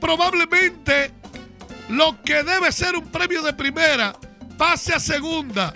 [0.00, 1.12] probablemente
[1.88, 4.14] lo que debe ser un premio de primera
[4.58, 5.72] pase a segunda.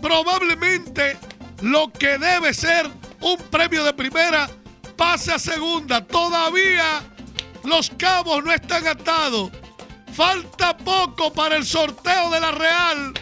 [0.00, 1.16] Probablemente
[1.62, 2.86] lo que debe ser
[3.20, 4.48] un premio de primera
[4.96, 6.06] pase a segunda.
[6.06, 7.02] Todavía
[7.64, 9.50] los cabos no están atados.
[10.12, 13.14] Falta poco para el sorteo de la Real.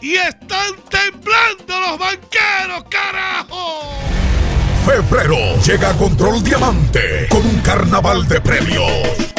[0.00, 4.06] Y están temblando los banqueros, carajo.
[4.84, 9.35] Febrero llega a Control Diamante con un carnaval de premios.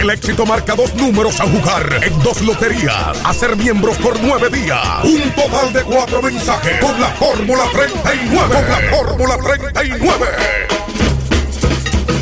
[0.00, 3.18] El éxito marca dos números a jugar en dos loterías.
[3.22, 5.04] A ser miembros por nueve días.
[5.04, 8.54] Un total de cuatro mensajes con la Fórmula 39.
[8.54, 10.26] Con la Fórmula 39.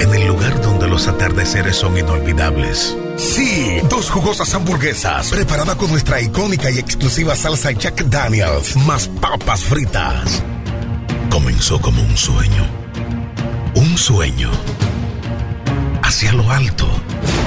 [0.00, 2.96] En el lugar donde los atardeceres son inolvidables.
[3.16, 9.64] Sí, dos jugosas hamburguesas, preparada con nuestra icónica y exclusiva salsa Jack Daniels, más papas
[9.64, 10.44] fritas.
[11.30, 12.66] Comenzó como un sueño.
[13.74, 14.52] Un sueño.
[16.02, 16.88] Hacia lo alto.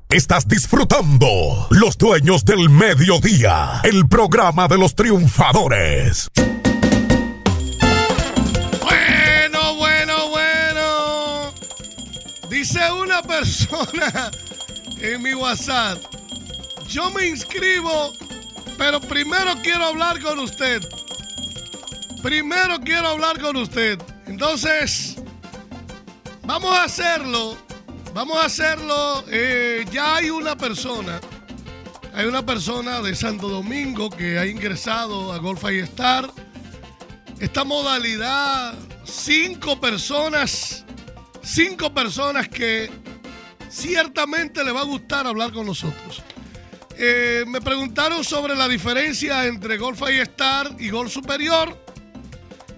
[0.09, 6.31] Estás disfrutando Los Dueños del Mediodía, el programa de los triunfadores.
[8.81, 11.55] Bueno, bueno, bueno.
[12.49, 14.31] Dice una persona
[14.99, 15.99] en mi WhatsApp,
[16.89, 18.15] yo me inscribo,
[18.79, 20.83] pero primero quiero hablar con usted.
[22.23, 23.99] Primero quiero hablar con usted.
[24.27, 25.22] Entonces,
[26.45, 27.57] vamos a hacerlo.
[28.15, 29.25] Vamos a hacerlo.
[29.29, 31.21] eh, ya hay una persona.
[32.15, 36.31] Hay una persona de Santo Domingo que ha ingresado a Golf y Star.
[37.41, 38.75] Esta modalidad,
[39.05, 40.85] cinco personas,
[41.43, 42.91] cinco personas que
[43.71, 46.23] ciertamente le va a gustar hablar con nosotros.
[46.99, 51.77] Eh, me preguntaron sobre la diferencia entre Golf y Star y Gol Superior.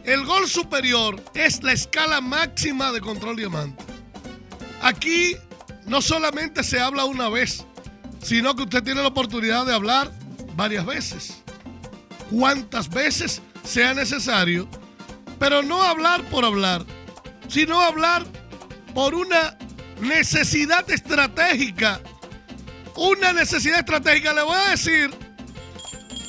[0.05, 3.83] El gol superior es la escala máxima de control diamante.
[4.83, 5.35] Aquí
[5.87, 7.65] no solamente se habla una vez,
[8.23, 10.13] sino que usted tiene la oportunidad de hablar
[10.57, 11.43] varias veces.
[12.31, 14.69] Cuantas veces sea necesario,
[15.39, 16.85] pero no hablar por hablar,
[17.49, 18.27] sino hablar
[18.95, 19.57] por una
[20.01, 22.01] necesidad estratégica.
[22.97, 24.35] Una necesidad estratégica.
[24.35, 25.11] Le voy a decir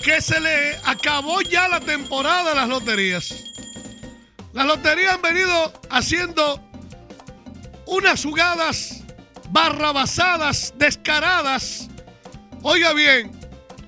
[0.03, 3.33] que se le acabó ya la temporada de las loterías.
[4.55, 6.63] Las loterías han venido haciendo
[7.87, 9.01] unas jugadas
[9.49, 11.89] barrabasadas, descaradas.
[12.63, 13.31] Oiga bien,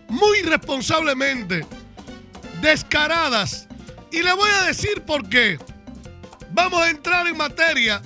[0.09, 1.65] muy responsablemente,
[2.61, 3.65] descaradas.
[4.11, 5.57] Y le voy a decir por qué.
[6.51, 8.01] Vamos a entrar en materia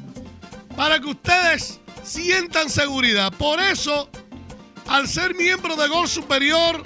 [0.75, 3.33] para que ustedes sientan seguridad.
[3.33, 4.07] Por eso,
[4.87, 6.83] al ser miembro de Gol Superior,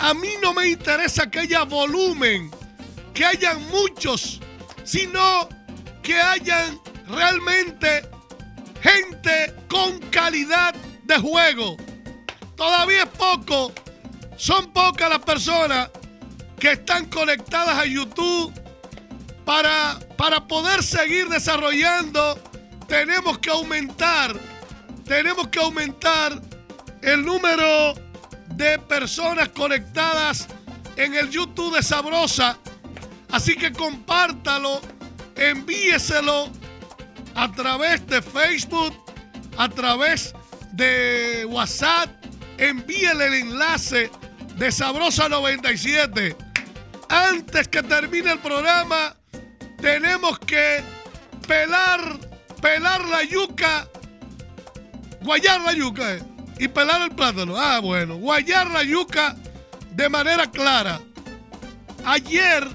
[0.00, 2.50] a mí no me interesa que haya volumen,
[3.14, 4.40] que hayan muchos,
[4.88, 5.50] sino
[6.02, 8.08] que hayan realmente
[8.80, 10.74] gente con calidad
[11.04, 11.76] de juego.
[12.56, 13.70] Todavía es poco,
[14.38, 15.90] son pocas las personas
[16.58, 18.50] que están conectadas a YouTube
[19.44, 22.42] para, para poder seguir desarrollando.
[22.88, 24.34] Tenemos que aumentar,
[25.04, 26.40] tenemos que aumentar
[27.02, 27.92] el número
[28.54, 30.48] de personas conectadas
[30.96, 32.58] en el YouTube de Sabrosa.
[33.30, 34.80] Así que compártalo,
[35.36, 36.50] envíeselo
[37.34, 38.94] a través de Facebook,
[39.56, 40.34] a través
[40.72, 42.08] de WhatsApp.
[42.56, 44.10] Envíele el enlace
[44.56, 46.36] de Sabrosa 97.
[47.08, 49.14] Antes que termine el programa,
[49.80, 50.82] tenemos que
[51.46, 52.18] pelar,
[52.60, 53.88] pelar la yuca,
[55.22, 56.22] guayar la yuca eh,
[56.58, 57.56] y pelar el plátano.
[57.56, 59.36] Ah, bueno, guayar la yuca
[59.92, 61.00] de manera clara.
[62.04, 62.66] Ayer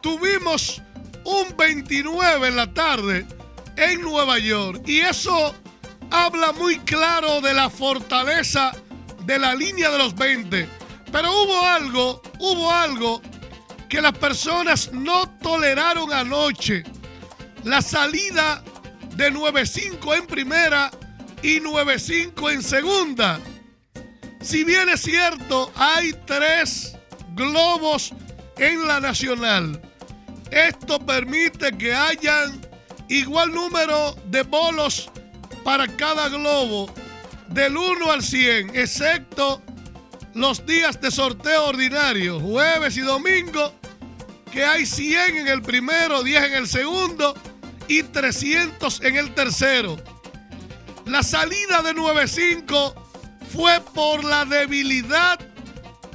[0.00, 0.82] tuvimos
[1.24, 3.26] un 29 en la tarde
[3.76, 5.54] en Nueva York y eso
[6.10, 8.72] habla muy claro de la fortaleza
[9.24, 10.68] de la línea de los 20.
[11.12, 13.20] Pero hubo algo, hubo algo
[13.88, 16.84] que las personas no toleraron anoche.
[17.64, 18.62] La salida
[19.16, 20.90] de 9-5 en primera
[21.42, 23.40] y 9-5 en segunda.
[24.40, 26.96] Si bien es cierto, hay tres
[27.34, 28.12] globos
[28.56, 29.80] en la nacional.
[30.50, 32.60] Esto permite que hayan
[33.08, 35.10] igual número de bolos
[35.64, 36.92] para cada globo
[37.48, 39.62] del 1 al 100, excepto
[40.34, 43.74] los días de sorteo ordinario, jueves y domingo,
[44.52, 47.34] que hay 100 en el primero, 10 en el segundo
[47.88, 49.96] y 300 en el tercero.
[51.06, 52.94] La salida de 9-5
[53.52, 55.38] fue por la debilidad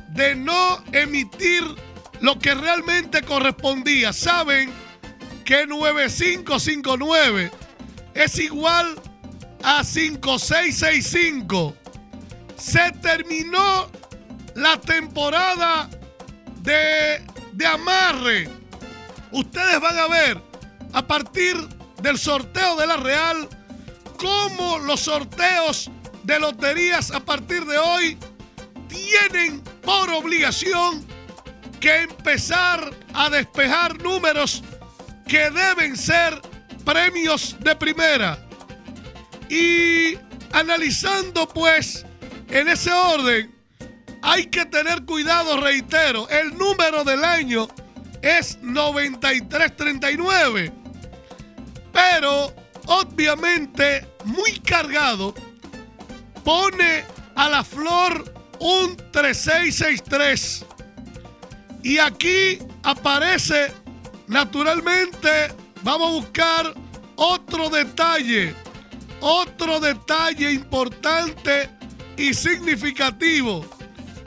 [0.10, 1.64] de no emitir
[2.22, 4.14] lo que realmente correspondía.
[4.14, 4.72] Saben
[5.44, 7.52] que 9559
[8.14, 8.96] es igual
[9.64, 11.76] a 5665.
[12.58, 13.90] Se terminó
[14.56, 15.90] la temporada
[16.62, 17.22] de,
[17.54, 18.50] de amarre.
[19.32, 20.42] Ustedes van a ver
[20.94, 21.56] a partir
[22.02, 23.50] del sorteo de la Real
[24.18, 25.92] cómo los sorteos
[26.24, 28.18] de loterías a partir de hoy
[28.88, 31.06] tienen por obligación
[31.86, 34.64] que empezar a despejar números
[35.28, 36.42] que deben ser
[36.84, 38.40] premios de primera.
[39.50, 40.18] Y
[40.52, 42.04] analizando pues
[42.50, 43.54] en ese orden,
[44.24, 47.68] hay que tener cuidado, reitero, el número del año
[48.24, 50.74] es 9339,
[51.94, 52.52] pero
[52.88, 55.36] obviamente muy cargado,
[56.44, 57.04] pone
[57.36, 60.66] a la flor un 3663.
[61.86, 63.72] Y aquí aparece
[64.26, 66.74] naturalmente, vamos a buscar
[67.16, 68.56] otro detalle,
[69.22, 71.70] otro detalle importante
[72.18, 73.64] y significativo.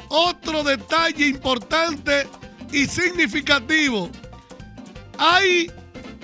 [0.09, 2.29] Otro detalle importante
[2.71, 4.09] y significativo.
[5.19, 5.69] Hay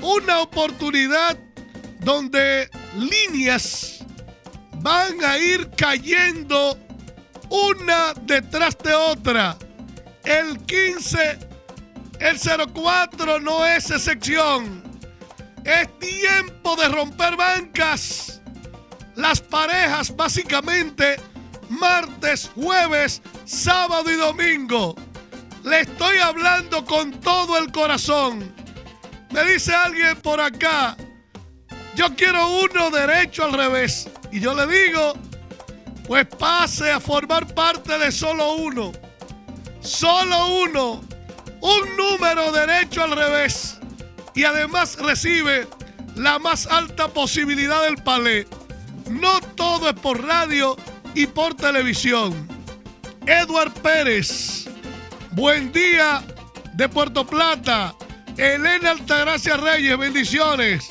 [0.03, 1.37] una oportunidad
[1.99, 4.05] donde líneas
[4.75, 6.79] van a ir cayendo
[7.51, 9.59] una detrás de otra.
[10.25, 11.39] El 15,
[12.21, 12.39] el
[12.73, 14.83] 04 no es excepción.
[15.65, 18.41] Es tiempo de romper bancas.
[19.17, 21.17] Las parejas básicamente
[21.69, 24.95] martes, jueves, sábado y domingo.
[25.63, 28.55] Le estoy hablando con todo el corazón.
[29.31, 30.97] Me dice alguien por acá,
[31.97, 34.09] yo quiero uno derecho al revés.
[34.33, 35.15] Y yo le digo,
[36.07, 38.93] pues pase a formar parte de solo uno.
[39.85, 41.03] Solo uno.
[41.61, 43.79] Un número derecho al revés.
[44.35, 45.69] Y además recibe
[46.17, 48.49] la más alta posibilidad del palé.
[49.11, 50.77] No todo es por radio
[51.15, 52.49] y por televisión.
[53.27, 54.67] Edward Pérez,
[55.33, 56.23] buen día
[56.73, 57.95] de Puerto Plata.
[58.39, 60.89] Elena Altagracia Reyes, bendiciones.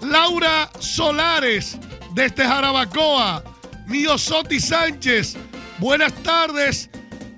[0.00, 1.78] Laura Solares,
[2.14, 3.44] desde Jarabacoa.
[3.86, 5.36] Miosoti Sánchez,
[5.78, 6.88] buenas tardes.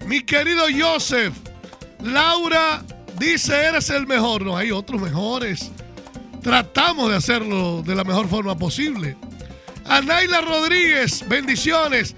[0.07, 1.35] Mi querido Joseph.
[2.01, 2.83] Laura
[3.19, 4.43] dice, eres el mejor.
[4.43, 5.71] No, hay otros mejores.
[6.43, 9.17] Tratamos de hacerlo de la mejor forma posible.
[9.85, 12.15] Anaila Rodríguez, bendiciones.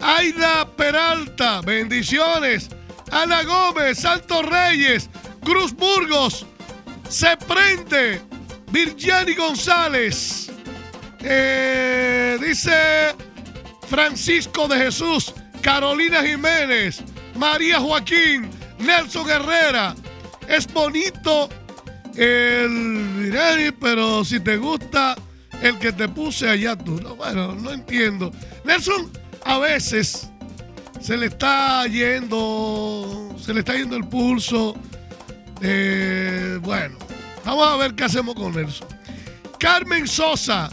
[0.00, 2.70] Aida Peralta, bendiciones.
[3.10, 5.08] Ana Gómez, Santos Reyes,
[5.44, 6.46] Cruz Burgos,
[7.08, 8.20] Se Prende,
[8.70, 10.50] Virgiani González.
[11.20, 13.14] Eh, dice
[13.88, 15.32] Francisco de Jesús,
[15.66, 17.02] Carolina Jiménez,
[17.34, 18.48] María Joaquín,
[18.78, 19.96] Nelson Herrera.
[20.46, 21.48] Es bonito
[22.14, 23.34] el
[23.80, 25.16] pero si te gusta
[25.60, 27.00] el que te puse allá tú.
[27.00, 28.30] No, bueno, no entiendo.
[28.64, 29.10] Nelson
[29.44, 30.30] a veces
[31.00, 34.76] se le está yendo, se le está yendo el pulso.
[35.62, 36.96] Eh, bueno,
[37.44, 38.86] vamos a ver qué hacemos con Nelson.
[39.58, 40.70] Carmen Sosa,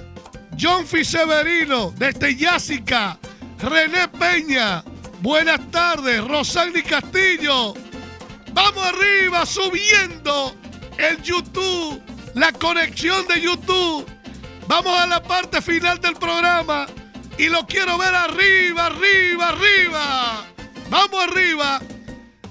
[0.62, 3.18] John Fiseverino, desde Yásica,
[3.64, 4.84] René Peña,
[5.22, 7.74] buenas tardes, Rosani Castillo.
[8.52, 10.54] Vamos arriba, subiendo
[10.98, 12.02] el YouTube,
[12.36, 14.06] la conexión de YouTube.
[14.68, 16.88] Vamos a la parte final del programa
[17.38, 20.46] y lo quiero ver arriba, arriba, arriba.
[20.90, 21.82] Vamos arriba.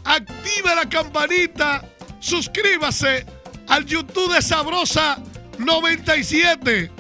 [0.04, 1.84] Activa la campanita.
[2.20, 3.26] Suscríbase
[3.68, 5.18] al YouTube de Sabrosa
[5.58, 6.90] 97.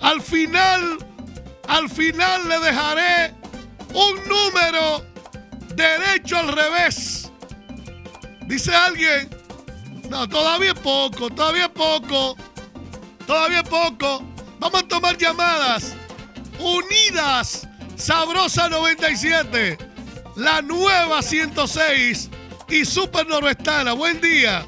[0.00, 0.96] Al final,
[1.68, 3.41] al final le dejaré
[3.94, 5.04] un número
[5.74, 7.30] derecho al revés.
[8.46, 9.30] Dice alguien,
[10.08, 12.36] no, todavía poco, todavía poco,
[13.26, 14.22] todavía poco.
[14.58, 15.94] Vamos a tomar llamadas.
[16.60, 17.66] Unidas,
[17.96, 19.78] Sabrosa 97,
[20.36, 22.30] la nueva 106
[22.68, 23.94] y Super Noroestana.
[23.94, 24.66] Buen día.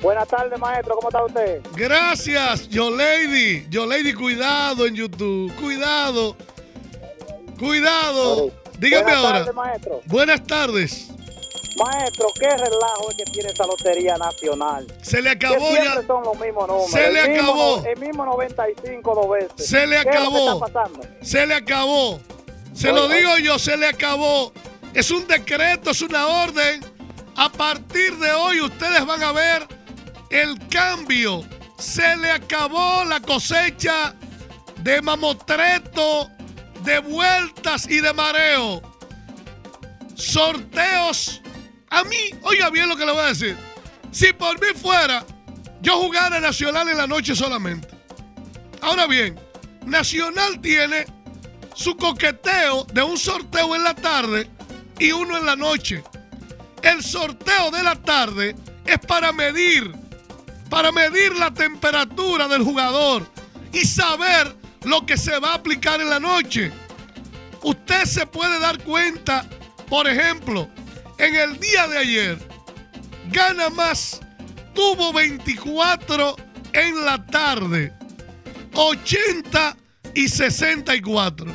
[0.00, 0.96] Buenas tardes, maestro.
[0.96, 1.62] ¿Cómo está usted?
[1.74, 3.66] Gracias, Yo Lady.
[3.70, 5.54] Yo Lady, cuidado en YouTube.
[5.56, 6.36] Cuidado.
[7.58, 8.52] Cuidado.
[8.82, 9.52] Dígame Buenas ahora.
[9.52, 10.00] maestro.
[10.06, 11.08] Buenas tardes.
[11.76, 14.86] Maestro, ¿qué relajo es que tiene esa lotería nacional?
[15.02, 16.02] Se le acabó ya.
[16.06, 16.90] son los mismos números.
[16.90, 17.82] Se le El acabó.
[17.86, 19.68] el mismo 95 dos veces.
[19.68, 20.66] Se le ¿Qué es lo que acabó.
[20.66, 20.84] está?
[21.22, 22.20] Se le acabó.
[22.74, 24.52] Se lo digo yo, se le acabó.
[24.94, 26.84] Es un decreto, es una orden.
[27.36, 29.66] A partir de hoy ustedes van a ver
[30.28, 31.42] el cambio.
[31.78, 34.14] Se le acabó la cosecha
[34.78, 36.30] de mamotreto,
[36.84, 38.82] de vueltas y de mareo.
[40.14, 41.40] Sorteos
[41.90, 43.56] A mí, oiga bien lo que le voy a decir.
[44.10, 45.24] Si por mí fuera,
[45.80, 47.88] yo jugara Nacional en la noche solamente.
[48.80, 49.38] Ahora bien,
[49.84, 51.06] Nacional tiene
[51.74, 54.48] su coqueteo de un sorteo en la tarde
[54.98, 56.02] y uno en la noche.
[56.82, 58.56] El sorteo de la tarde
[58.86, 59.92] es para medir,
[60.68, 63.26] para medir la temperatura del jugador
[63.72, 66.72] y saber lo que se va a aplicar en la noche.
[67.62, 69.46] Usted se puede dar cuenta,
[69.88, 70.68] por ejemplo,
[71.18, 72.38] en el día de ayer,
[73.30, 74.20] gana más,
[74.74, 76.36] tuvo 24
[76.72, 77.92] en la tarde,
[78.74, 79.76] 80
[80.14, 81.52] y 64.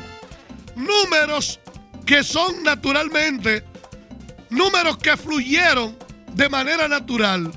[0.76, 1.60] Números
[2.06, 3.64] que son naturalmente
[4.50, 5.96] números que fluyeron
[6.34, 7.52] de manera natural.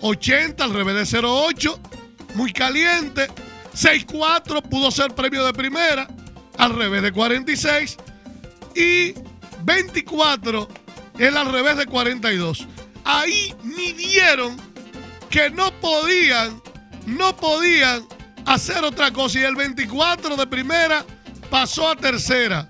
[0.00, 1.80] 80 al revés de 08,
[2.34, 3.28] muy caliente.
[3.74, 6.08] 6-4 pudo ser premio de primera,
[6.58, 7.96] al revés de 46.
[8.74, 9.14] Y
[9.62, 10.68] 24
[11.18, 12.66] el al revés de 42.
[13.04, 14.56] Ahí midieron
[15.30, 16.60] que no podían,
[17.06, 18.06] no podían
[18.46, 19.38] hacer otra cosa.
[19.38, 21.04] Y el 24 de primera
[21.50, 22.68] pasó a tercera.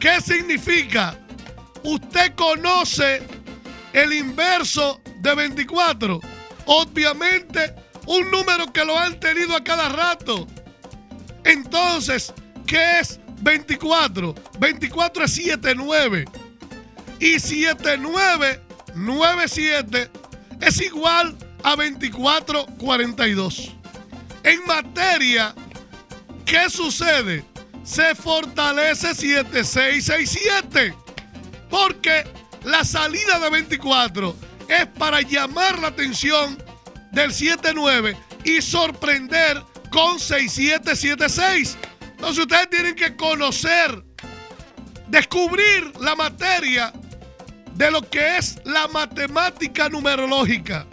[0.00, 1.18] ¿Qué significa?
[1.82, 3.22] Usted conoce
[3.92, 6.20] el inverso de 24.
[6.66, 7.74] Obviamente,
[8.06, 10.48] un número que lo han tenido a cada rato.
[11.44, 12.34] Entonces,
[12.66, 14.34] ¿qué es 24?
[14.58, 16.24] 24 es 79.
[17.18, 20.10] Y 7997
[20.60, 23.72] es igual a 2442.
[24.44, 25.54] En materia,
[26.44, 27.44] ¿qué sucede?
[27.82, 30.94] Se fortalece 7667.
[31.70, 32.24] Porque
[32.64, 34.36] la salida de 24
[34.68, 36.58] es para llamar la atención
[37.12, 41.76] del 79 y sorprender con 6776.
[42.12, 44.02] Entonces ustedes tienen que conocer,
[45.08, 46.92] descubrir la materia
[47.74, 50.86] de lo que es la matemática numerológica.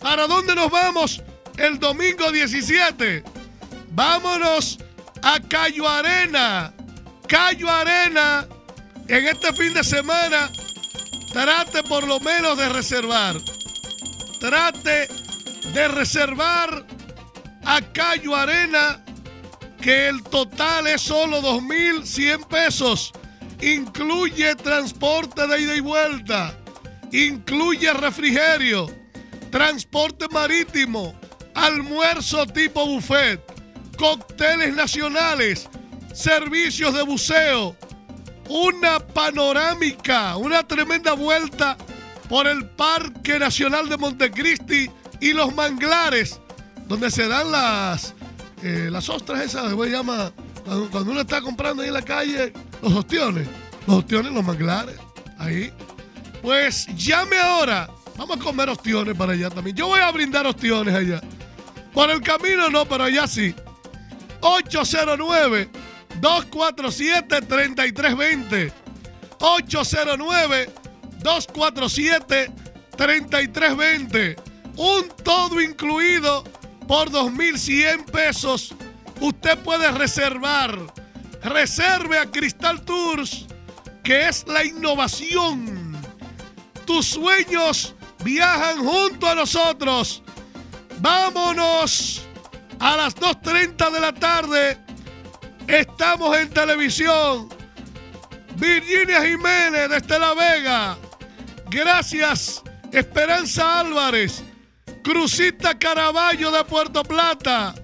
[0.00, 1.22] ¿Para dónde nos vamos
[1.56, 3.24] el domingo 17?
[3.90, 4.78] Vámonos
[5.22, 6.74] a Cayo Arena.
[7.26, 8.46] Cayo Arena,
[9.08, 10.50] en este fin de semana,
[11.32, 13.36] trate por lo menos de reservar.
[14.40, 15.08] Trate
[15.72, 16.86] de reservar
[17.64, 19.02] a Cayo Arena,
[19.80, 23.12] que el total es solo 2.100 pesos.
[23.60, 26.56] Incluye transporte de ida y vuelta.
[27.12, 28.86] Incluye refrigerio,
[29.50, 31.14] transporte marítimo,
[31.54, 33.40] almuerzo tipo buffet,
[33.96, 35.68] cócteles nacionales,
[36.12, 37.76] servicios de buceo,
[38.48, 41.76] una panorámica, una tremenda vuelta
[42.28, 44.90] por el Parque Nacional de Montecristi
[45.24, 46.38] y los manglares,
[46.86, 48.14] donde se dan las,
[48.62, 50.30] eh, las ostras esas, se llama,
[50.66, 52.52] cuando, cuando uno está comprando ahí en la calle,
[52.82, 53.48] los ostiones,
[53.86, 54.96] los ostiones, los manglares,
[55.38, 55.72] ahí.
[56.42, 59.74] Pues llame ahora, vamos a comer ostiones para allá también.
[59.74, 61.22] Yo voy a brindar ostiones allá.
[61.94, 63.54] Por el camino no, pero allá sí.
[64.42, 65.70] 809
[66.20, 68.72] 247 3320
[69.40, 70.70] 809
[71.22, 72.50] 247
[72.94, 76.44] 3320 Un todo incluido
[76.86, 78.74] por 2.100 pesos.
[79.20, 80.78] Usted puede reservar.
[81.42, 83.46] Reserve a Cristal Tours,
[84.02, 85.96] que es la innovación.
[86.86, 87.94] Tus sueños
[88.24, 90.22] viajan junto a nosotros.
[90.98, 92.22] Vámonos
[92.78, 94.78] a las 2.30 de la tarde.
[95.66, 97.48] Estamos en televisión.
[98.56, 100.98] Virginia Jiménez desde La Vega.
[101.70, 102.62] Gracias,
[102.92, 104.42] Esperanza Álvarez.
[105.04, 107.74] Crucita Caraballo de Puerto Plata.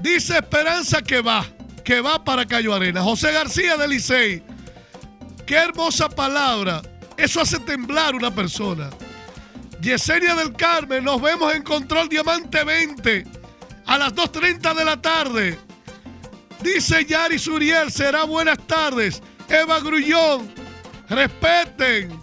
[0.00, 1.44] Dice Esperanza que va,
[1.84, 3.02] que va para Cayo Arena.
[3.02, 4.42] José García de Licey.
[5.44, 6.80] Qué hermosa palabra.
[7.18, 8.88] Eso hace temblar una persona.
[9.82, 13.24] Yesenia del Carmen, nos vemos en Control Diamante 20
[13.84, 15.58] a las 2.30 de la tarde.
[16.62, 19.22] Dice Yari Suriel, será buenas tardes.
[19.50, 20.50] Eva Grullón,
[21.10, 22.18] respeten.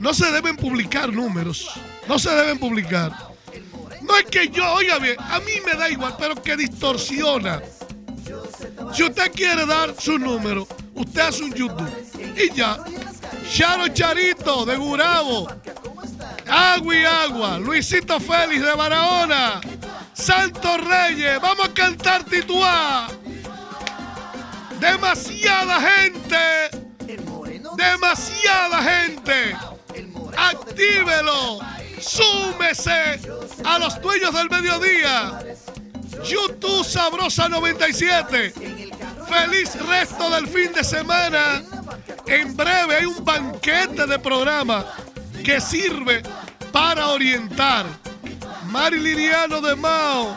[0.00, 1.78] No se deben publicar números.
[2.08, 3.12] No se deben publicar.
[4.00, 7.60] No es que yo, oiga bien, a mí me da igual, pero que distorsiona.
[8.94, 11.86] Si usted quiere dar su número, usted hace un YouTube.
[12.34, 12.78] Y ya.
[13.50, 15.48] Charo Charito de Gurabo.
[16.48, 17.58] Agua y agua.
[17.58, 19.60] Luisito Félix de Barahona.
[20.14, 21.38] Santos Reyes.
[21.42, 23.08] Vamos a cantar Tituá.
[24.80, 26.70] Demasiada gente.
[27.76, 29.56] Demasiada gente.
[30.36, 31.77] Actívelo.
[32.00, 33.20] Súmese
[33.64, 35.38] a los dueños del mediodía.
[36.24, 38.52] YouTube Sabrosa 97.
[39.28, 41.62] Feliz resto del fin de semana.
[42.26, 44.84] En breve hay un banquete de programa
[45.44, 46.22] que sirve
[46.72, 47.86] para orientar.
[48.66, 50.36] Mari Liriano de Mao.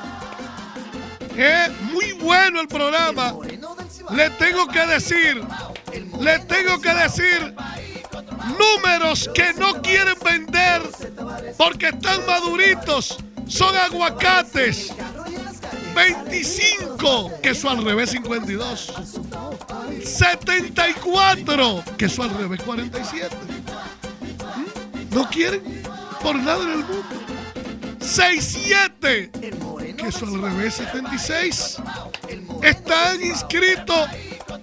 [1.35, 3.35] Es muy bueno el programa.
[4.11, 5.41] Le tengo que decir,
[6.19, 7.55] le tengo que decir
[8.57, 10.81] números que no quieren vender
[11.57, 13.17] porque están maduritos.
[13.47, 14.93] Son aguacates.
[15.93, 18.93] 25, queso al revés 52.
[20.03, 23.35] 74, queso al revés 47.
[24.55, 25.15] ¿Mm?
[25.15, 25.83] No quieren
[26.21, 27.03] por nada en el mundo.
[27.99, 29.31] 67,
[29.97, 31.77] queso al revés 76.
[32.63, 34.09] Están inscritos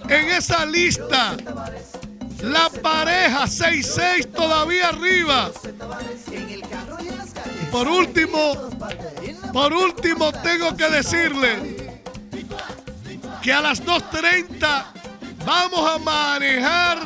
[0.09, 1.37] en esa lista.
[2.43, 5.51] La pareja 66 todavía arriba.
[7.73, 8.71] Por último,
[9.53, 11.93] por último tengo que decirle
[13.43, 14.85] que a las 2.30
[15.45, 16.99] vamos a manejar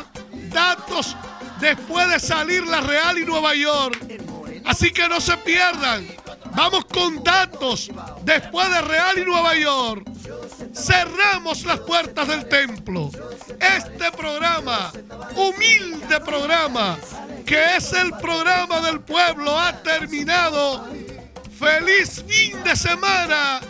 [0.50, 1.16] datos
[1.60, 3.98] después de salir la Real y Nueva York.
[4.64, 6.06] Así que no se pierdan.
[6.54, 7.90] Vamos con datos
[8.22, 10.11] después de Real y Nueva York.
[10.74, 13.10] Cerramos las puertas del templo.
[13.60, 14.92] Este programa,
[15.36, 16.98] humilde programa,
[17.44, 20.86] que es el programa del pueblo, ha terminado.
[21.58, 23.60] Feliz fin de semana.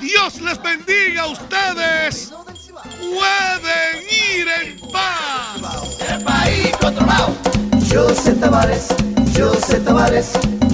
[0.00, 2.32] Dios les bendiga a ustedes.
[2.98, 6.00] Pueden ir en paz.
[6.08, 7.34] El país controlado.
[7.92, 8.88] José Tavares,
[9.36, 10.32] José Tavares,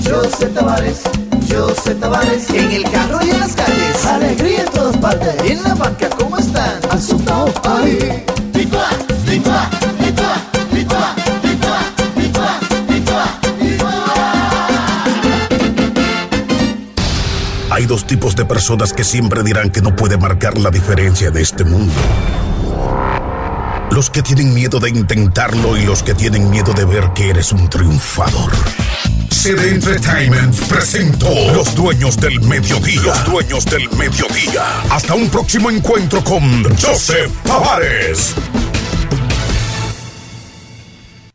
[0.08, 1.02] José Tavares,
[1.50, 2.50] José Tavares.
[2.50, 5.50] En el carro y en las calles, alegría en todas partes.
[5.50, 6.80] En la banca, ¿cómo están?
[7.00, 8.24] Soplado, ahí.
[8.54, 8.88] Licua,
[9.26, 9.70] licua,
[17.70, 21.42] Hay dos tipos de personas que siempre dirán que no puede marcar la diferencia de
[21.42, 21.94] este mundo.
[23.92, 27.52] Los que tienen miedo de intentarlo y los que tienen miedo de ver que eres
[27.52, 28.50] un triunfador.
[29.38, 33.00] CD Entertainment presentó Los Dueños del Mediodía.
[33.02, 34.64] Los Dueños del Mediodía.
[34.90, 38.34] Hasta un próximo encuentro con Joseph Tavares.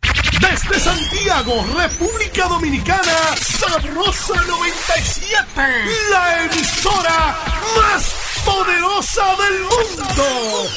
[0.01, 5.45] Desde Santiago, República Dominicana, Sabrosa 97,
[6.11, 7.37] la emisora
[7.77, 10.69] más poderosa del mundo.